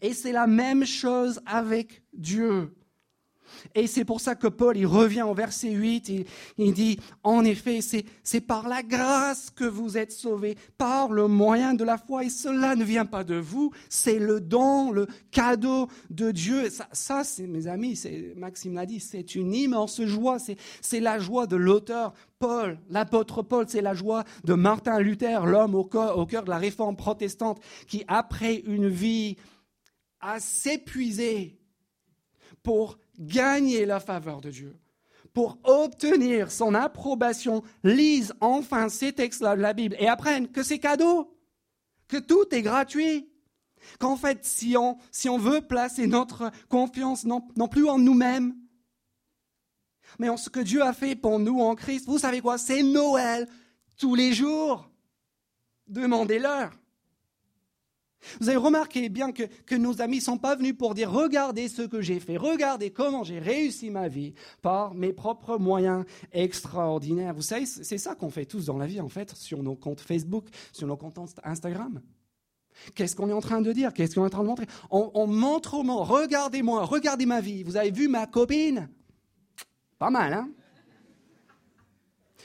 Et 0.00 0.14
c'est 0.14 0.32
la 0.32 0.46
même 0.46 0.86
chose 0.86 1.40
avec 1.44 2.02
Dieu. 2.12 2.74
Et 3.74 3.86
c'est 3.86 4.04
pour 4.04 4.20
ça 4.20 4.34
que 4.34 4.46
Paul, 4.46 4.76
il 4.76 4.86
revient 4.86 5.22
au 5.22 5.34
verset 5.34 5.70
8, 5.70 6.12
il, 6.58 6.72
dit, 6.72 6.98
en 7.22 7.44
effet, 7.44 7.80
c'est 7.80 8.40
par 8.40 8.68
la 8.68 8.82
grâce 8.82 9.50
que 9.50 9.64
vous 9.64 9.96
êtes 9.96 10.12
sauvés, 10.12 10.56
par 10.78 11.10
le 11.10 11.28
moyen 11.28 11.74
de 11.74 11.84
la 11.84 11.98
foi, 11.98 12.24
et 12.24 12.30
cela 12.30 12.76
ne 12.76 12.84
vient 12.84 13.06
pas 13.06 13.24
de 13.24 13.36
vous, 13.36 13.72
c'est 13.88 14.18
le 14.18 14.40
don, 14.40 14.90
le 14.90 15.06
cadeau 15.30 15.88
de 16.10 16.30
Dieu. 16.30 16.68
Ça, 16.92 17.22
mes 17.46 17.66
amis, 17.66 18.00
Maxime 18.36 18.74
l'a 18.74 18.86
dit, 18.86 19.00
c'est 19.00 19.34
une 19.34 19.54
immense 19.54 20.02
joie, 20.02 20.38
c'est 20.38 21.00
la 21.00 21.18
joie 21.18 21.46
de 21.46 21.56
l'auteur 21.56 22.12
Paul, 22.38 22.78
l'apôtre 22.88 23.42
Paul, 23.42 23.66
c'est 23.68 23.82
la 23.82 23.92
joie 23.92 24.24
de 24.44 24.54
Martin 24.54 24.98
Luther, 24.98 25.44
l'homme 25.44 25.74
au, 25.74 25.80
au 25.82 26.26
cœur 26.26 26.44
de 26.44 26.48
la 26.48 26.56
réforme 26.56 26.96
protestante, 26.96 27.60
qui 27.86 28.02
après 28.08 28.56
une 28.66 28.88
vie 28.88 29.36
a 30.20 30.40
s'épuisé 30.40 31.58
pour 32.62 32.98
gagner 33.20 33.84
la 33.86 34.00
faveur 34.00 34.40
de 34.40 34.50
Dieu, 34.50 34.76
pour 35.32 35.58
obtenir 35.64 36.50
son 36.50 36.74
approbation, 36.74 37.62
lisent 37.84 38.34
enfin 38.40 38.88
ces 38.88 39.12
textes-là 39.12 39.54
de 39.54 39.60
la 39.60 39.72
Bible 39.72 39.94
et 39.98 40.08
apprennent 40.08 40.48
que 40.48 40.62
c'est 40.62 40.78
cadeau, 40.78 41.36
que 42.08 42.16
tout 42.16 42.52
est 42.52 42.62
gratuit. 42.62 43.28
Qu'en 43.98 44.16
fait, 44.16 44.44
si 44.44 44.76
on, 44.76 45.38
veut 45.38 45.62
placer 45.62 46.06
notre 46.06 46.50
confiance 46.68 47.24
non, 47.24 47.46
non 47.56 47.66
plus 47.66 47.88
en 47.88 47.98
nous-mêmes, 47.98 48.54
mais 50.18 50.28
en 50.28 50.36
ce 50.36 50.50
que 50.50 50.60
Dieu 50.60 50.82
a 50.82 50.92
fait 50.92 51.16
pour 51.16 51.38
nous 51.38 51.60
en 51.60 51.74
Christ, 51.74 52.06
vous 52.06 52.18
savez 52.18 52.40
quoi? 52.40 52.58
C'est 52.58 52.82
Noël 52.82 53.48
tous 53.96 54.14
les 54.14 54.34
jours. 54.34 54.90
Demandez-leur. 55.86 56.72
Vous 58.40 58.48
avez 58.48 58.58
remarqué 58.58 59.08
bien 59.08 59.32
que, 59.32 59.74
nos 59.74 60.00
amis 60.02 60.18
ne 60.18 60.22
sont 60.22 60.38
pas 60.38 60.56
venus 60.56 60.76
pour 60.76 60.94
dire 60.94 61.10
regardez 61.10 61.68
ce 61.68 61.82
que 61.82 62.00
j'ai 62.00 62.20
fait, 62.20 62.36
regardez 62.36 62.90
comment 62.90 63.24
j'ai 63.24 63.38
réussi 63.38 63.90
ma 63.90 64.08
vie 64.08 64.34
par 64.62 64.94
mes 64.94 65.12
propres 65.12 65.58
moyens 65.58 66.04
extraordinaires. 66.32 67.34
Vous 67.34 67.42
savez, 67.42 67.66
c'est 67.66 67.98
ça 67.98 68.14
qu'on 68.14 68.30
fait 68.30 68.46
tous 68.46 68.66
dans 68.66 68.78
la 68.78 68.86
vie 68.86 69.00
en 69.00 69.08
fait, 69.08 69.34
sur 69.34 69.62
nos 69.62 69.74
comptes 69.74 70.00
Facebook, 70.00 70.46
sur 70.72 70.86
nos 70.86 70.96
comptes 70.96 71.18
Instagram. 71.44 72.00
Qu'est-ce 72.94 73.16
qu'on 73.16 73.28
est 73.28 73.34
en 73.34 73.40
train 73.40 73.60
de 73.60 73.72
dire? 73.72 73.92
Qu'est-ce 73.92 74.14
qu'on 74.14 74.22
est 74.22 74.26
en 74.26 74.30
train 74.30 74.42
de 74.42 74.48
montrer? 74.48 74.66
On, 74.90 75.26
montre 75.26 75.74
au 75.74 75.82
monde, 75.82 76.06
regardez-moi, 76.06 76.84
regardez 76.84 77.26
ma 77.26 77.40
vie. 77.40 77.62
Vous 77.62 77.76
avez 77.76 77.90
vu 77.90 78.08
ma 78.08 78.26
copine? 78.26 78.88
Pas 79.98 80.10
mal, 80.10 80.32
hein? 80.32 80.50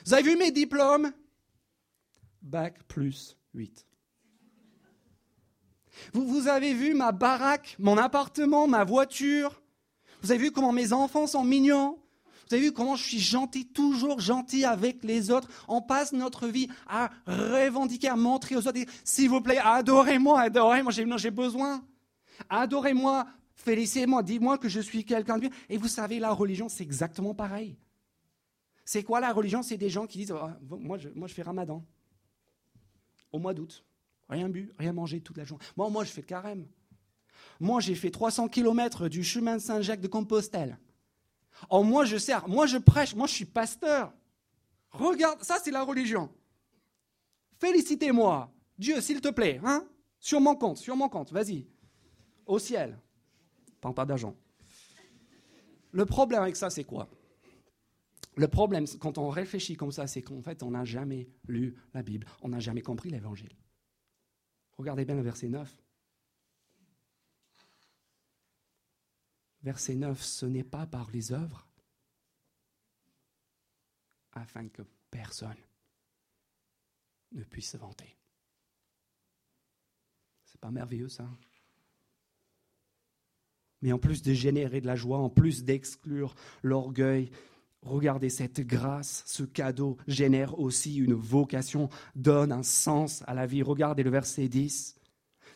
Vous 0.06 0.14
avez 0.14 0.24
vu 0.24 0.36
mes 0.36 0.52
diplômes? 0.52 1.12
Bac 2.42 2.84
plus 2.88 3.38
8. 3.54 3.86
Vous, 6.14 6.48
avez 6.48 6.74
vu 6.74 6.94
ma 6.94 7.12
baraque, 7.12 7.76
mon 7.80 7.98
appartement, 7.98 8.68
ma 8.68 8.84
voiture? 8.84 9.62
Vous 10.22 10.32
avez 10.32 10.46
vu 10.46 10.52
comment 10.52 10.72
mes 10.72 10.94
enfants 10.94 11.28
sont 11.28 11.44
mignons? 11.44 12.00
Vous 12.48 12.56
avez 12.56 12.64
vu 12.64 12.72
comment 12.72 12.96
je 12.96 13.04
suis 13.04 13.20
gentil, 13.20 13.66
toujours 13.66 14.20
gentil 14.20 14.66
avec 14.66 15.04
les 15.04 15.32
autres? 15.32 15.50
On 15.68 15.82
passe 15.82 16.14
notre 16.14 16.48
vie 16.48 16.68
à 16.88 17.10
revendiquer, 17.26 18.08
à 18.10 18.16
montrer 18.16 18.56
aux 18.56 18.68
autres, 18.68 18.80
s'il 19.04 19.30
vous 19.30 19.42
plaît, 19.42 19.58
adorez-moi, 19.58 20.42
adorez-moi, 20.42 20.92
j'ai 21.18 21.32
besoin. 21.32 21.84
Adorez-moi, 22.50 23.26
félicitez-moi, 23.56 24.22
dis-moi 24.22 24.58
que 24.58 24.70
je 24.70 24.80
suis 24.80 25.06
quelqu'un 25.06 25.36
de 25.36 25.42
bien. 25.42 25.50
Et 25.70 25.78
vous 25.78 25.88
savez, 25.88 26.20
la 26.20 26.32
religion, 26.32 26.70
c'est 26.70 26.84
exactement 26.84 27.34
pareil. 27.34 27.78
C'est 28.84 29.04
quoi 29.04 29.20
la 29.20 29.34
religion? 29.34 29.64
C'est 29.64 29.78
des 29.78 29.90
gens 29.90 30.06
qui 30.06 30.20
disent, 30.20 30.34
je, 30.34 31.10
moi 31.16 31.28
je 31.28 31.34
fais 31.34 31.42
ramadan 31.42 31.84
au 33.32 33.40
mois 33.40 33.54
d'août. 33.54 33.84
Rien 34.30 34.50
bu, 34.50 34.74
rien 34.78 34.94
mangé 34.94 35.22
toute 35.22 35.38
la 35.38 35.46
journée. 35.46 35.64
Moi, 35.78 35.90
moi, 35.90 36.04
je 36.04 36.12
fais 36.12 36.24
carême. 36.24 36.66
Moi, 37.60 37.80
j'ai 37.80 37.96
fait 37.96 38.12
300 38.12 38.48
km 38.48 39.08
du 39.08 39.24
chemin 39.24 39.58
de 39.58 39.62
Saint-Jacques 39.62 40.02
de 40.02 40.08
Compostelle. 40.08 40.78
Oh, 41.70 41.84
moi 41.84 42.06
je 42.06 42.18
sers, 42.18 42.48
moi 42.48 42.66
je 42.66 42.78
prêche, 42.78 43.16
moi 43.16 43.28
je 43.28 43.34
suis 43.34 43.46
pasteur. 43.46 44.14
Regarde, 44.92 45.42
ça 45.44 45.58
c'est 45.64 45.72
la 45.72 45.84
religion. 45.84 46.30
Félicitez-moi. 47.60 48.52
Dieu, 48.78 49.00
s'il 49.02 49.22
te 49.22 49.30
plaît, 49.30 49.62
hein 49.64 49.88
Sur 50.20 50.42
mon 50.42 50.56
compte, 50.56 50.78
sur 50.78 50.96
mon 50.96 51.08
compte, 51.08 51.32
vas-y. 51.32 51.66
Au 52.46 52.60
ciel. 52.60 53.00
Pas 53.80 53.94
pas 53.94 54.06
d'argent. 54.06 54.36
Le 55.92 56.06
problème 56.06 56.42
avec 56.42 56.58
ça, 56.58 56.70
c'est 56.70 56.84
quoi? 56.84 57.08
Le 58.36 58.50
problème, 58.50 58.86
quand 59.00 59.18
on 59.18 59.30
réfléchit 59.30 59.78
comme 59.78 59.94
ça, 59.94 60.08
c'est 60.08 60.22
qu'en 60.22 60.42
fait, 60.42 60.62
on 60.62 60.72
n'a 60.72 60.84
jamais 60.84 61.30
lu 61.48 61.78
la 61.94 62.04
Bible, 62.04 62.28
on 62.42 62.50
n'a 62.50 62.60
jamais 62.60 62.82
compris 62.82 63.10
l'Évangile. 63.10 63.56
Regardez 64.78 65.06
bien 65.06 65.16
le 65.16 65.22
verset 65.22 65.50
9. 65.50 65.74
Verset 69.64 69.96
9, 69.96 70.22
ce 70.22 70.46
n'est 70.46 70.64
pas 70.64 70.86
par 70.86 71.10
les 71.12 71.32
œuvres 71.32 71.68
afin 74.34 74.68
que 74.68 74.84
personne 75.10 75.58
ne 77.32 77.44
puisse 77.44 77.72
se 77.72 77.78
vanter. 77.78 78.16
C'est 80.44 80.60
pas 80.60 80.72
merveilleux 80.72 81.10
ça 81.10 81.28
Mais 83.82 83.92
en 83.92 83.98
plus 83.98 84.22
de 84.22 84.34
générer 84.34 84.82
de 84.82 84.88
la 84.88 84.96
joie, 84.96 85.18
en 85.18 85.30
plus 85.30 85.64
d'exclure 85.64 86.36
l'orgueil, 86.62 87.32
regardez 87.86 88.30
cette 88.30 88.62
grâce, 88.62 89.24
ce 89.26 89.44
cadeau 89.44 89.98
génère 90.08 90.60
aussi 90.60 90.98
une 90.98 91.14
vocation, 91.14 91.90
donne 92.16 92.52
un 92.52 92.64
sens 92.64 93.24
à 93.28 93.34
la 93.34 93.46
vie. 93.46 93.64
Regardez 93.64 94.04
le 94.04 94.10
verset 94.10 94.48
10. 94.48 94.96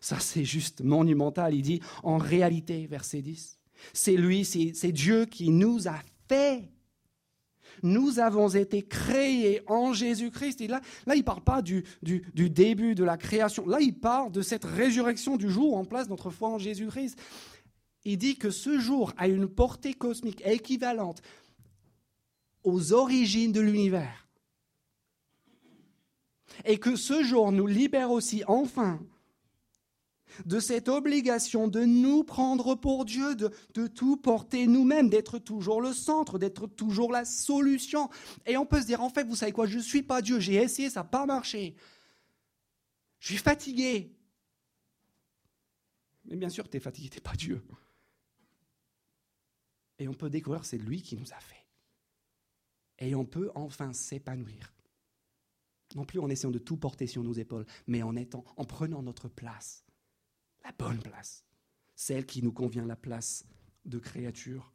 Ça 0.02 0.20
c'est 0.20 0.46
juste 0.46 0.82
monumental. 0.82 1.54
Il 1.54 1.62
dit 1.62 1.82
en 2.04 2.18
réalité, 2.18 2.88
verset 2.88 3.22
10, 3.22 3.60
c'est 3.94 4.16
lui, 4.16 4.46
c'est 4.46 4.92
Dieu 4.92 5.26
qui 5.26 5.50
nous 5.50 5.88
a 5.88 6.00
fait 6.28 6.70
nous 7.84 8.20
avons 8.20 8.50
été 8.50 8.82
créés 8.82 9.62
en 9.68 9.94
Jésus-Christ. 9.94 10.62
Et 10.62 10.68
là, 10.68 10.82
là 11.06 11.16
il 11.16 11.20
ne 11.20 11.24
parle 11.24 11.44
pas 11.44 11.62
du, 11.62 11.86
du, 12.02 12.50
début 12.50 12.96
de 12.96 13.04
la 13.04 13.18
création. 13.18 13.66
Là, 13.68 13.80
il 13.80 13.98
parle 13.98 14.32
de 14.32 14.42
cette 14.42 14.66
résurrection 14.66 15.38
du 15.38 15.50
jour 15.50 15.78
en 15.78 15.86
place 15.86 16.10
notre 16.10 16.30
foi 16.30 16.50
en 16.50 16.58
Jésus-Christ. 16.58 17.18
Il 18.06 18.18
dit 18.18 18.38
que 18.38 18.50
ce 18.50 18.80
jour 18.80 19.14
a 19.18 19.28
une 19.28 19.48
portée 19.48 19.94
cosmique 19.94 20.42
équivalente 20.46 21.22
aux 22.64 22.94
origines 22.94 23.52
de 23.52 23.62
l'univers. 23.62 24.28
Et 26.66 26.78
que 26.78 26.96
ce 26.96 27.24
jour 27.24 27.52
nous 27.52 27.68
libère 27.68 28.12
aussi 28.12 28.44
enfin 28.48 29.00
de 30.46 30.60
cette 30.60 30.90
obligation 30.90 31.68
de 31.68 31.82
nous 31.82 32.24
prendre 32.24 32.76
pour 32.76 33.06
Dieu, 33.06 33.36
de, 33.36 33.88
tout 33.88 34.18
porter 34.18 34.68
nous-mêmes, 34.68 35.10
d'être 35.10 35.40
toujours 35.40 35.82
le 35.82 35.94
centre, 35.94 36.40
d'être 36.40 36.68
toujours 36.68 37.12
la 37.12 37.26
solution. 37.26 38.10
Et 38.46 38.58
on 38.58 38.66
peut 38.66 38.82
se 38.82 38.86
dire, 38.86 39.02
en 39.02 39.10
fait, 39.10 39.24
vous 39.24 39.36
savez 39.36 39.52
quoi, 39.52 39.68
je 39.68 39.78
ne 39.78 39.84
suis 39.84 40.04
pas 40.04 40.22
Dieu, 40.22 40.40
j'ai 40.40 40.56
essayé, 40.56 40.90
ça 40.90 41.02
n'a 41.02 41.06
pas 41.06 41.26
marché. 41.26 41.76
Je 43.20 43.28
suis 43.28 43.38
fatigué. 43.38 44.16
Mais 46.26 46.36
bien 46.36 46.50
sûr, 46.50 46.70
tu 46.70 46.78
es 46.78 46.80
fatigué, 46.80 47.10
tu 47.10 47.18
n'es 47.18 47.22
pas 47.22 47.36
Dieu. 47.36 47.62
Et 49.98 50.08
on 50.08 50.14
peut 50.14 50.30
découvrir, 50.30 50.64
c'est 50.64 50.78
lui 50.78 51.02
qui 51.02 51.18
nous 51.18 51.32
a 51.34 51.40
fait. 51.40 51.59
Et 53.00 53.16
on 53.16 53.26
peut 53.26 53.52
enfin 53.56 53.94
s'épanouir. 53.94 54.74
Non 55.96 56.06
plus 56.06 56.20
en 56.20 56.30
essayant 56.30 56.52
de 56.52 56.60
tout 56.60 56.78
porter 56.78 57.08
sur 57.08 57.24
nos 57.24 57.34
épaules, 57.34 57.66
mais 57.88 58.04
en 58.04 58.16
étant, 58.16 58.44
en 58.58 58.66
prenant 58.66 59.02
notre 59.02 59.28
place 59.28 59.84
la 60.64 60.72
bonne 60.72 61.00
place, 61.00 61.46
celle 61.96 62.26
qui 62.26 62.44
nous 62.44 62.52
convient, 62.52 62.86
la 62.86 62.96
place 62.96 63.46
de 63.86 64.00
créature. 64.00 64.72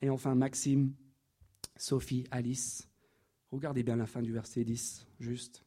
Et 0.00 0.10
enfin, 0.10 0.34
Maxime, 0.34 0.94
Sophie, 1.76 2.26
Alice, 2.30 2.88
regardez 3.50 3.82
bien 3.82 3.96
la 3.96 4.06
fin 4.06 4.22
du 4.22 4.32
verset 4.32 4.64
10, 4.64 5.06
juste. 5.18 5.64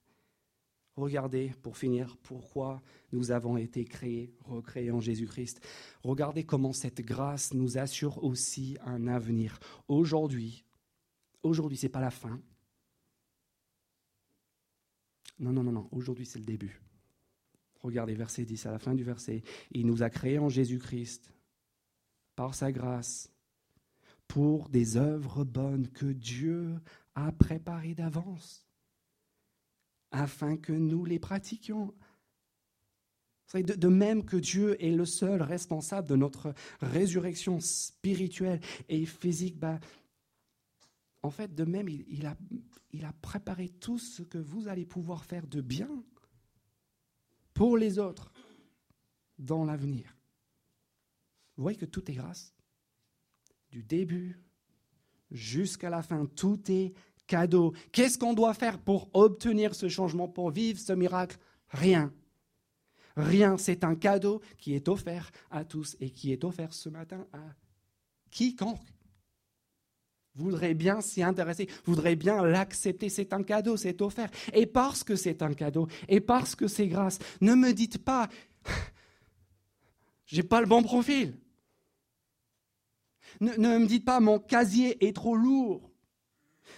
Regardez, 0.97 1.54
pour 1.62 1.77
finir, 1.77 2.17
pourquoi 2.21 2.82
nous 3.12 3.32
avons 3.32 3.58
été 3.58 3.86
créés, 3.86 4.36
recréés 4.43 4.91
en 4.91 4.99
Jésus-Christ. 4.99 5.65
Regardez 6.04 6.43
comment 6.43 6.73
cette 6.73 7.01
grâce 7.01 7.54
nous 7.54 7.77
assure 7.77 8.23
aussi 8.23 8.77
un 8.86 9.08
avenir. 9.08 9.60
Aujourd'hui, 9.88 10.65
aujourd'hui, 11.43 11.77
ce 11.77 11.86
n'est 11.86 11.91
pas 11.91 12.01
la 12.01 12.12
fin. 12.12 12.39
Non, 15.39 15.51
non, 15.51 15.63
non, 15.63 15.71
non, 15.71 15.89
aujourd'hui, 15.91 16.25
c'est 16.25 16.39
le 16.39 16.45
début. 16.45 16.82
Regardez 17.82 18.13
verset 18.13 18.45
10 18.45 18.67
à 18.67 18.71
la 18.71 18.80
fin 18.80 18.93
du 18.93 19.04
verset. 19.04 19.43
Il 19.71 19.88
nous 19.88 20.04
a 20.04 20.10
créés 20.10 20.38
en 20.38 20.49
Jésus-Christ 20.49 21.34
par 22.36 22.54
sa 22.54 22.71
grâce 22.71 23.32
pour 24.27 24.69
des 24.69 24.97
œuvres 24.97 25.43
bonnes 25.43 25.88
que 25.89 26.06
Dieu 26.06 26.80
a 27.15 27.32
préparées 27.32 27.95
d'avance 27.95 28.65
afin 30.12 30.58
que 30.58 30.73
nous 30.73 31.06
les 31.06 31.19
pratiquions. 31.19 31.93
De, 33.54 33.88
même 33.89 34.23
que 34.23 34.38
Dieu 34.38 34.82
est 34.82 34.91
le 34.91 35.04
seul 35.04 35.41
responsable 35.41 36.08
de 36.08 36.15
notre 36.15 36.54
résurrection 36.80 37.60
spirituelle 37.60 38.62
et 38.88 39.06
physique, 39.06 39.60
bah, 39.60 39.80
en 41.23 41.29
fait, 41.29 41.53
de 41.53 41.63
même, 41.63 41.88
il, 41.88 42.25
a, 42.25 42.36
a 43.03 43.13
préparé 43.21 43.69
tout 43.69 43.99
ce 43.99 44.23
que 44.23 44.38
vous 44.38 44.67
allez 44.67 44.86
pouvoir 44.86 45.23
faire 45.23 45.47
de 45.47 45.62
bien 45.62 46.03
pour 47.53 47.77
les 47.77 47.99
autres 47.99 48.31
dans 49.38 49.63
l'avenir. 49.63 50.17
Vous 51.55 51.63
voyez 51.63 51.77
que 51.77 51.86
tout 51.86 52.10
est 52.10 52.15
grâce. 52.15 52.55
Du 53.69 53.84
début 53.84 54.39
jusqu'à 55.29 55.89
la 55.89 56.01
fin, 56.01 56.25
tout 56.25 56.60
est 56.69 56.93
cadeau. 57.27 57.73
Qu'est-ce 57.91 58.17
qu'on 58.17 58.34
doit 58.34 58.53
faire 58.53 58.79
pour 58.79 59.10
obtenir 59.13 59.75
ce 59.75 59.88
changement, 59.88 60.27
pour 60.27 60.49
vivre 60.51 60.79
ce 60.79 60.93
miracle? 60.93 61.38
Rien. 61.69 62.13
Rien, 63.15 63.57
c'est 63.57 63.84
un 63.84 63.95
cadeau 63.95 64.41
qui 64.57 64.73
est 64.73 64.88
offert 64.88 65.31
à 65.49 65.63
tous 65.65 65.95
et 65.99 66.10
qui 66.10 66.31
est 66.31 66.43
offert 66.43 66.73
ce 66.73 66.89
matin 66.89 67.27
à 67.31 67.55
quiconque 68.29 68.90
voudrait 70.36 70.74
bien 70.74 71.02
s'y 71.02 71.24
intéresser, 71.24 71.67
voudrait 71.86 72.15
bien 72.15 72.44
l'accepter. 72.44 73.10
C'est 73.10 73.34
un 73.34 73.44
cadeau, 73.44 73.78
c'est 73.78 74.02
offert. 74.02 74.30
Et 74.54 74.65
parce 74.65 75.04
que 75.04 75.15
c'est 75.15 75.41
un 75.41 75.54
cadeau, 75.54 75.88
et 76.08 76.22
parce 76.22 76.56
que 76.56 76.67
c'est 76.67 76.88
grâce, 76.88 77.20
ne 77.41 77.54
me 77.56 77.74
dites 77.74 77.98
pas, 77.98 78.30
j'ai 80.26 80.44
pas 80.44 80.62
le 80.62 80.67
bon 80.67 80.84
profil. 80.84 81.38
Ne, 83.39 83.80
me 83.80 83.88
dites 83.88 84.06
pas, 84.06 84.20
mon 84.20 84.39
casier 84.39 85.06
est 85.06 85.15
trop 85.15 85.36
lourd. 85.36 85.89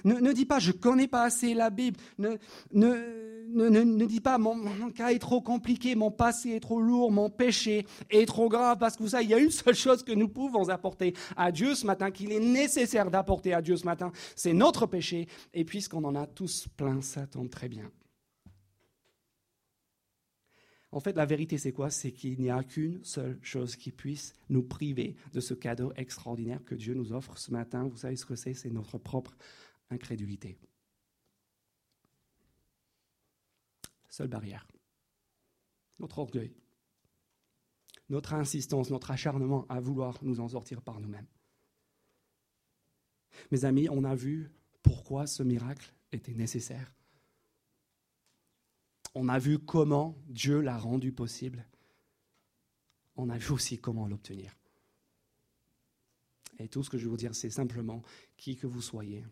Ne, 0.05 0.15
ne 0.15 0.31
dites 0.31 0.47
pas, 0.47 0.59
je 0.59 0.71
connais 0.71 1.07
pas 1.07 1.23
assez 1.23 1.53
la 1.53 1.69
Bible. 1.69 1.99
Ne, 2.17 2.37
ne, 3.53 4.05
dis 4.05 4.19
pas 4.19 4.37
mon, 4.37 4.91
cas 4.91 5.11
est 5.11 5.19
trop 5.19 5.41
compliqué, 5.41 5.95
mon 5.95 6.11
passé 6.11 6.51
est 6.51 6.59
trop 6.59 6.81
lourd, 6.81 7.11
mon 7.11 7.29
péché 7.29 7.85
est 8.09 8.25
trop 8.25 8.49
grave, 8.49 8.77
parce 8.79 8.97
que 8.97 9.03
vous 9.03 9.09
savez, 9.09 9.25
il 9.25 9.29
y 9.29 9.33
a 9.33 9.39
une 9.39 9.51
seule 9.51 9.75
chose 9.75 10.03
que 10.03 10.11
nous 10.11 10.27
pouvons 10.27 10.69
apporter 10.69 11.13
à 11.35 11.51
Dieu 11.51 11.75
ce 11.75 11.85
matin, 11.85 12.11
qu'il 12.11 12.31
est 12.31 12.39
nécessaire 12.39 13.09
d'apporter 13.09 13.53
à 13.53 13.61
Dieu 13.61 13.77
ce 13.77 13.85
matin, 13.85 14.11
c'est 14.35 14.53
notre 14.53 14.85
péché. 14.85 15.27
Et 15.53 15.65
puisqu'on 15.65 16.03
en 16.03 16.15
a 16.15 16.27
tous 16.27 16.67
plein, 16.75 17.01
ça 17.01 17.27
tombe 17.27 17.49
très 17.49 17.69
bien. 17.69 17.91
En 20.91 20.99
fait, 20.99 21.17
la 21.17 21.25
vérité, 21.25 21.57
c'est 21.57 21.71
quoi? 21.71 21.89
C'est 21.89 22.11
qu'il 22.11 22.39
n'y 22.39 22.51
a 22.51 22.63
qu'une 22.63 23.03
seule 23.03 23.39
chose 23.41 23.75
qui 23.75 23.91
puisse 23.91 24.33
nous 24.49 24.61
priver 24.61 25.15
de 25.33 25.39
ce 25.39 25.55
cadeau 25.55 25.91
extraordinaire 25.95 26.63
que 26.63 26.75
Dieu 26.75 26.93
nous 26.93 27.13
offre 27.13 27.39
ce 27.39 27.51
matin. 27.51 27.87
Vous 27.87 27.97
savez 27.97 28.15
ce 28.15 28.27
que 28.27 28.35
c'est? 28.35 28.53
C'est 28.53 28.69
notre 28.69 28.99
propre 28.99 29.35
incrédulité. 29.89 30.59
Seule 34.13 34.27
barrière. 34.27 34.67
Notre 35.97 36.19
orgueil. 36.19 36.55
Notre 38.09 38.35
insistance, 38.35 38.91
notre 38.91 39.09
acharnement 39.09 39.65
à 39.69 39.79
vouloir 39.79 40.23
nous 40.23 40.39
en 40.39 40.49
sortir 40.49 40.83
par 40.83 40.99
nous-mêmes. 40.99 41.25
Mes 43.49 43.65
amis, 43.65 43.89
on 43.89 44.03
a 44.03 44.13
vu 44.13 44.51
pourquoi 44.83 45.25
ce 45.25 45.41
miracle 45.41 45.91
était 46.11 46.35
nécessaire. 46.35 46.93
On 49.15 49.29
a 49.29 49.39
vu 49.39 49.57
comment 49.57 50.15
Dieu 50.27 50.61
l'a 50.61 50.77
rendu 50.77 51.11
possible. 51.11 51.65
On 53.15 53.31
a 53.31 53.39
vu 53.39 53.51
aussi 53.51 53.79
comment 53.79 54.07
l'obtenir. 54.07 54.55
Et 56.59 56.67
tout 56.67 56.83
ce 56.83 56.91
que 56.91 56.99
je 56.99 57.05
veux 57.05 57.09
vous 57.09 57.17
dire, 57.17 57.33
c'est 57.33 57.49
simplement, 57.49 58.03
qui 58.37 58.57
que 58.57 58.67
vous 58.67 58.83
soyez, 58.83 59.25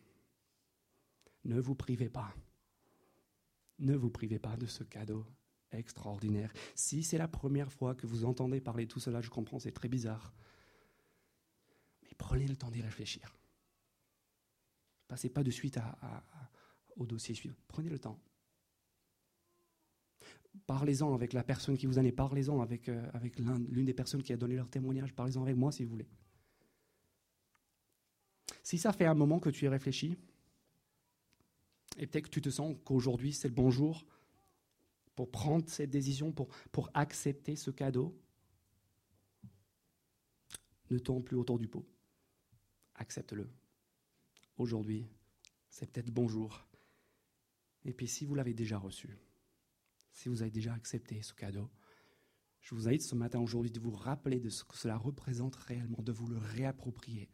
ne 1.44 1.60
vous 1.60 1.76
privez 1.76 2.10
pas 2.10 2.34
ne 3.82 3.96
vous 3.96 4.10
privez 4.10 4.40
pas 4.40 4.56
de 4.58 4.66
ce 4.66 4.84
cadeau 4.84 5.26
extraordinaire. 5.72 6.54
Si 6.76 7.04
c'est 7.04 7.18
la 7.18 7.28
première 7.28 7.72
fois 7.72 7.96
que 7.96 8.08
vous 8.08 8.26
entendez 8.26 8.62
parler 8.62 8.88
tout 8.88 9.00
cela, 9.00 9.22
je 9.22 9.30
comprends, 9.30 9.60
c'est 9.60 9.72
très 9.72 9.90
bizarre. 9.90 10.34
Mais 12.04 12.12
prenez 12.18 12.48
le 12.48 12.56
temps 12.56 12.72
d'y 12.72 12.82
réfléchir. 12.82 13.36
Passez 15.08 15.30
pas 15.30 15.44
de 15.44 15.52
suite 15.52 15.80
au 16.96 17.06
dossier 17.06 17.36
suivant. 17.36 17.56
Prenez 17.68 17.90
le 17.90 18.00
temps. 18.00 18.20
Parlez-en 20.68 21.14
avec 21.14 21.34
la 21.34 21.44
personne 21.44 21.78
qui 21.78 21.86
vous 21.86 21.98
en 21.98 22.04
est, 22.04 22.12
parlez-en 22.12 22.62
avec, 22.62 22.90
euh, 22.90 23.10
avec 23.14 23.40
l'une 23.40 23.86
des 23.86 23.94
personnes 23.94 24.22
qui 24.22 24.34
a 24.34 24.38
donné 24.38 24.56
leur 24.56 24.70
témoignage, 24.70 25.14
parlez-en 25.14 25.42
avec 25.44 25.56
moi 25.56 25.72
si 25.72 25.86
vous 25.86 25.92
voulez. 25.92 26.10
Si 28.62 28.78
ça 28.78 28.92
fait 28.92 29.06
un 29.06 29.14
moment 29.14 29.40
que 29.40 29.50
tu 29.50 29.66
y 29.66 29.68
réfléchis, 29.70 30.18
et 32.02 32.08
peut-être 32.08 32.26
que 32.26 32.32
tu 32.32 32.42
te 32.42 32.50
sens 32.50 32.76
qu'aujourd'hui 32.84 33.32
c'est 33.32 33.48
le 33.48 33.54
bon 33.54 33.72
jour 33.72 34.06
pour 35.16 35.30
prendre 35.30 35.70
cette 35.70 35.92
décision, 35.92 36.32
pour, 36.32 36.50
pour 36.72 36.90
accepter 36.94 37.56
ce 37.56 37.70
cadeau, 37.70 38.20
ne 40.90 40.98
tourne 40.98 41.24
plus 41.24 41.38
autour 41.38 41.60
du 41.60 41.68
pot. 41.68 41.86
Accepte-le. 42.96 43.50
Aujourd'hui, 44.58 45.08
c'est 45.70 45.90
peut-être 45.92 46.08
le 46.08 46.12
bon 46.12 46.28
jour. 46.28 46.68
Et 47.86 47.94
puis 47.94 48.08
si 48.08 48.26
vous 48.26 48.36
l'avez 48.36 48.54
déjà 48.54 48.78
reçu, 48.78 49.18
si 50.12 50.28
vous 50.28 50.42
avez 50.42 50.52
déjà 50.52 50.74
accepté 50.74 51.22
ce 51.22 51.34
cadeau, 51.34 51.70
je 52.62 52.76
vous 52.76 52.88
invite 52.88 53.02
ce 53.02 53.16
matin 53.16 53.40
aujourd'hui 53.40 53.72
de 53.72 53.80
vous 53.80 53.92
rappeler 53.92 54.40
de 54.40 54.50
ce 54.50 54.64
que 54.64 54.78
cela 54.78 54.98
représente 54.98 55.56
réellement, 55.56 56.02
de 56.02 56.12
vous 56.12 56.28
le 56.28 56.38
réapproprier, 56.38 57.30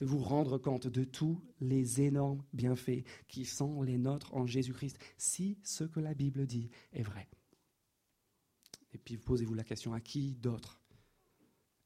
de 0.00 0.06
vous 0.06 0.18
rendre 0.18 0.58
compte 0.58 0.86
de 0.86 1.04
tous 1.04 1.40
les 1.60 2.00
énormes 2.00 2.42
bienfaits 2.52 3.04
qui 3.28 3.44
sont 3.44 3.82
les 3.82 3.98
nôtres 3.98 4.34
en 4.34 4.46
Jésus-Christ, 4.46 4.98
si 5.18 5.58
ce 5.62 5.84
que 5.84 6.00
la 6.00 6.14
Bible 6.14 6.46
dit 6.46 6.70
est 6.92 7.02
vrai. 7.02 7.28
Et 8.92 8.98
puis 8.98 9.18
posez-vous 9.18 9.54
la 9.54 9.64
question, 9.64 9.92
à 9.92 10.00
qui 10.00 10.34
d'autre 10.34 10.80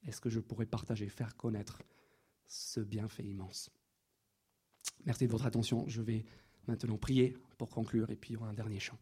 est-ce 0.07 0.21
que 0.21 0.29
je 0.29 0.41
pourrais 0.41 0.67
partager, 0.67 1.09
faire 1.09 1.37
connaître 1.37 1.83
ce 2.47 2.81
bienfait 2.81 3.25
immense? 3.25 3.71
Merci 5.07 5.27
de 5.27 5.33
votre 5.33 5.47
attention. 5.47 5.89
Je 5.89 6.03
vais 6.03 6.25
maintenant 6.67 6.99
prier 6.99 7.37
pour 7.59 7.71
conclure 7.71 8.11
et 8.11 8.17
puis 8.17 8.37
aura 8.37 8.49
un 8.49 8.55
dernier 8.55 8.81
chant. 8.81 8.99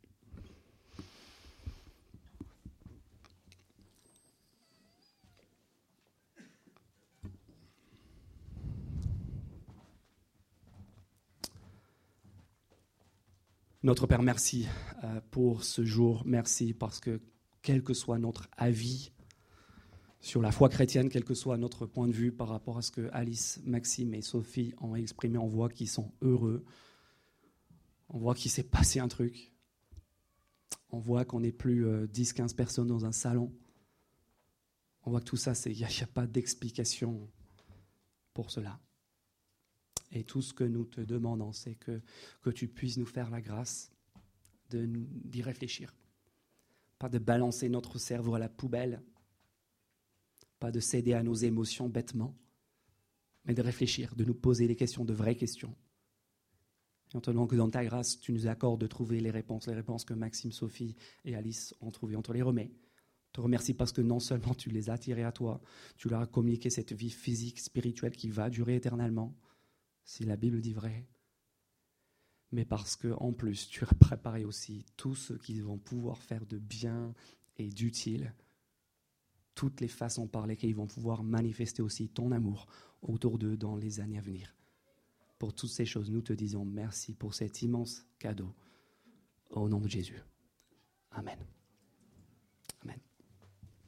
Notre 13.85 14.07
Père, 14.07 14.22
merci 14.22 14.68
euh, 15.03 15.20
pour 15.33 15.64
ce 15.64 15.85
jour. 15.85 16.22
Merci 16.24 16.72
parce 16.72 17.01
que 17.01 17.20
quel 17.62 17.83
que 17.83 17.95
soit 17.95 18.18
notre 18.18 18.49
avis 18.57 19.11
sur 20.20 20.41
la 20.41 20.53
foi 20.53 20.68
chrétienne, 20.68 21.09
quel 21.09 21.24
que 21.24 21.35
soit 21.35 21.57
notre 21.57 21.87
point 21.87 22.07
de 22.07 22.12
vue 22.12 22.30
par 22.30 22.47
rapport 22.47 22.78
à 22.78 22.83
ce 22.83 22.93
que 22.93 23.11
Alice, 23.12 23.61
Maxime 23.64 24.14
et 24.14 24.22
Sophie 24.22 24.72
ont 24.80 24.95
exprimé, 24.95 25.37
on 25.37 25.49
voit 25.49 25.68
qu'ils 25.68 25.89
sont 25.89 26.12
heureux. 26.22 26.64
On 28.09 28.18
voit 28.18 28.37
qu'il 28.37 28.53
s'est 28.53 28.62
passé 28.62 29.01
un 29.01 29.09
truc. 29.09 29.53
On 30.91 31.01
voit 31.01 31.24
qu'on 31.24 31.41
n'est 31.41 31.51
plus 31.51 31.85
10-15 31.85 32.53
euh, 32.53 32.55
personnes 32.55 32.87
dans 32.87 33.05
un 33.05 33.11
salon. 33.11 33.53
On 35.05 35.11
voit 35.11 35.18
que 35.18 35.24
tout 35.24 35.37
ça, 35.37 35.55
il 35.66 35.76
n'y 35.76 35.83
a, 35.85 36.07
pas 36.07 36.28
d'explication 36.28 37.28
pour 38.33 38.53
cela. 38.53 38.78
Et 40.12 40.24
tout 40.24 40.42
ce 40.42 40.52
que 40.52 40.64
nous 40.64 40.84
te 40.84 41.00
demandons, 41.00 41.52
c'est 41.52 41.74
que, 41.74 42.00
que 42.42 42.50
tu 42.50 42.68
puisses 42.68 42.98
nous 42.98 43.06
faire 43.06 43.30
la 43.30 43.40
grâce 43.40 43.90
d'y 44.70 45.42
réfléchir. 45.42 45.94
Pas 46.98 47.08
de 47.08 47.18
balancer 47.18 47.68
notre 47.68 47.98
cerveau 47.98 48.34
à 48.34 48.38
la 48.38 48.48
poubelle, 48.48 49.02
pas 50.58 50.70
de 50.70 50.80
céder 50.80 51.14
à 51.14 51.22
nos 51.22 51.34
émotions 51.34 51.88
bêtement, 51.88 52.36
mais 53.44 53.54
de 53.54 53.62
réfléchir, 53.62 54.14
de 54.14 54.24
nous 54.24 54.34
poser 54.34 54.68
des 54.68 54.76
questions, 54.76 55.04
de 55.04 55.12
vraies 55.12 55.34
questions. 55.34 55.74
Et 57.12 57.16
on 57.16 57.20
te 57.20 57.30
que 57.30 57.56
dans 57.56 57.68
ta 57.68 57.84
grâce, 57.84 58.18
tu 58.20 58.32
nous 58.32 58.46
accordes 58.46 58.80
de 58.80 58.86
trouver 58.86 59.20
les 59.20 59.30
réponses, 59.30 59.66
les 59.66 59.74
réponses 59.74 60.04
que 60.04 60.14
Maxime, 60.14 60.52
Sophie 60.52 60.96
et 61.24 61.34
Alice 61.34 61.74
ont 61.80 61.90
trouvées. 61.90 62.16
On 62.16 62.22
te 62.22 62.32
les 62.32 62.42
remet. 62.42 62.70
te 63.32 63.40
remercie 63.40 63.74
parce 63.74 63.92
que 63.92 64.00
non 64.00 64.20
seulement 64.20 64.54
tu 64.54 64.70
les 64.70 64.88
as 64.88 64.94
attirés 64.94 65.24
à 65.24 65.32
toi, 65.32 65.60
tu 65.96 66.08
leur 66.08 66.20
as 66.20 66.26
communiqué 66.26 66.70
cette 66.70 66.92
vie 66.92 67.10
physique, 67.10 67.60
spirituelle 67.60 68.16
qui 68.16 68.30
va 68.30 68.48
durer 68.48 68.76
éternellement, 68.76 69.36
si 70.05 70.24
la 70.24 70.36
Bible 70.36 70.61
dit 70.61 70.72
vrai, 70.72 71.07
mais 72.50 72.64
parce 72.64 72.96
que 72.96 73.09
en 73.18 73.32
plus 73.32 73.68
tu 73.68 73.84
as 73.84 73.94
préparé 73.94 74.44
aussi 74.44 74.84
tout 74.96 75.14
ce 75.14 75.32
qu'ils 75.34 75.62
vont 75.62 75.78
pouvoir 75.78 76.18
faire 76.22 76.46
de 76.46 76.59
bien 76.59 77.14
et 77.57 77.68
d'utile 77.70 78.34
toutes 79.55 79.80
les 79.80 79.88
façons 79.88 80.26
par 80.26 80.46
lesquelles 80.46 80.70
ils 80.70 80.76
vont 80.76 80.86
pouvoir 80.86 81.22
manifester 81.22 81.82
aussi 81.82 82.09
ton 82.09 82.32
amour 82.32 82.66
autour 83.03 83.38
d'eux 83.38 83.57
dans 83.57 83.76
les 83.76 84.00
années 84.00 84.18
à 84.18 84.22
venir. 84.22 84.55
Pour 85.38 85.55
toutes 85.55 85.70
ces 85.70 85.86
choses, 85.86 86.11
nous 86.11 86.22
te 86.22 86.32
disons 86.32 86.64
merci 86.64 87.14
pour 87.14 87.34
cet 87.34 87.62
immense 87.62 88.07
cadeau. 88.18 88.55
Au 89.50 89.68
nom 89.68 89.80
de 89.80 89.88
Jésus. 89.88 90.22
Amen. 91.11 91.38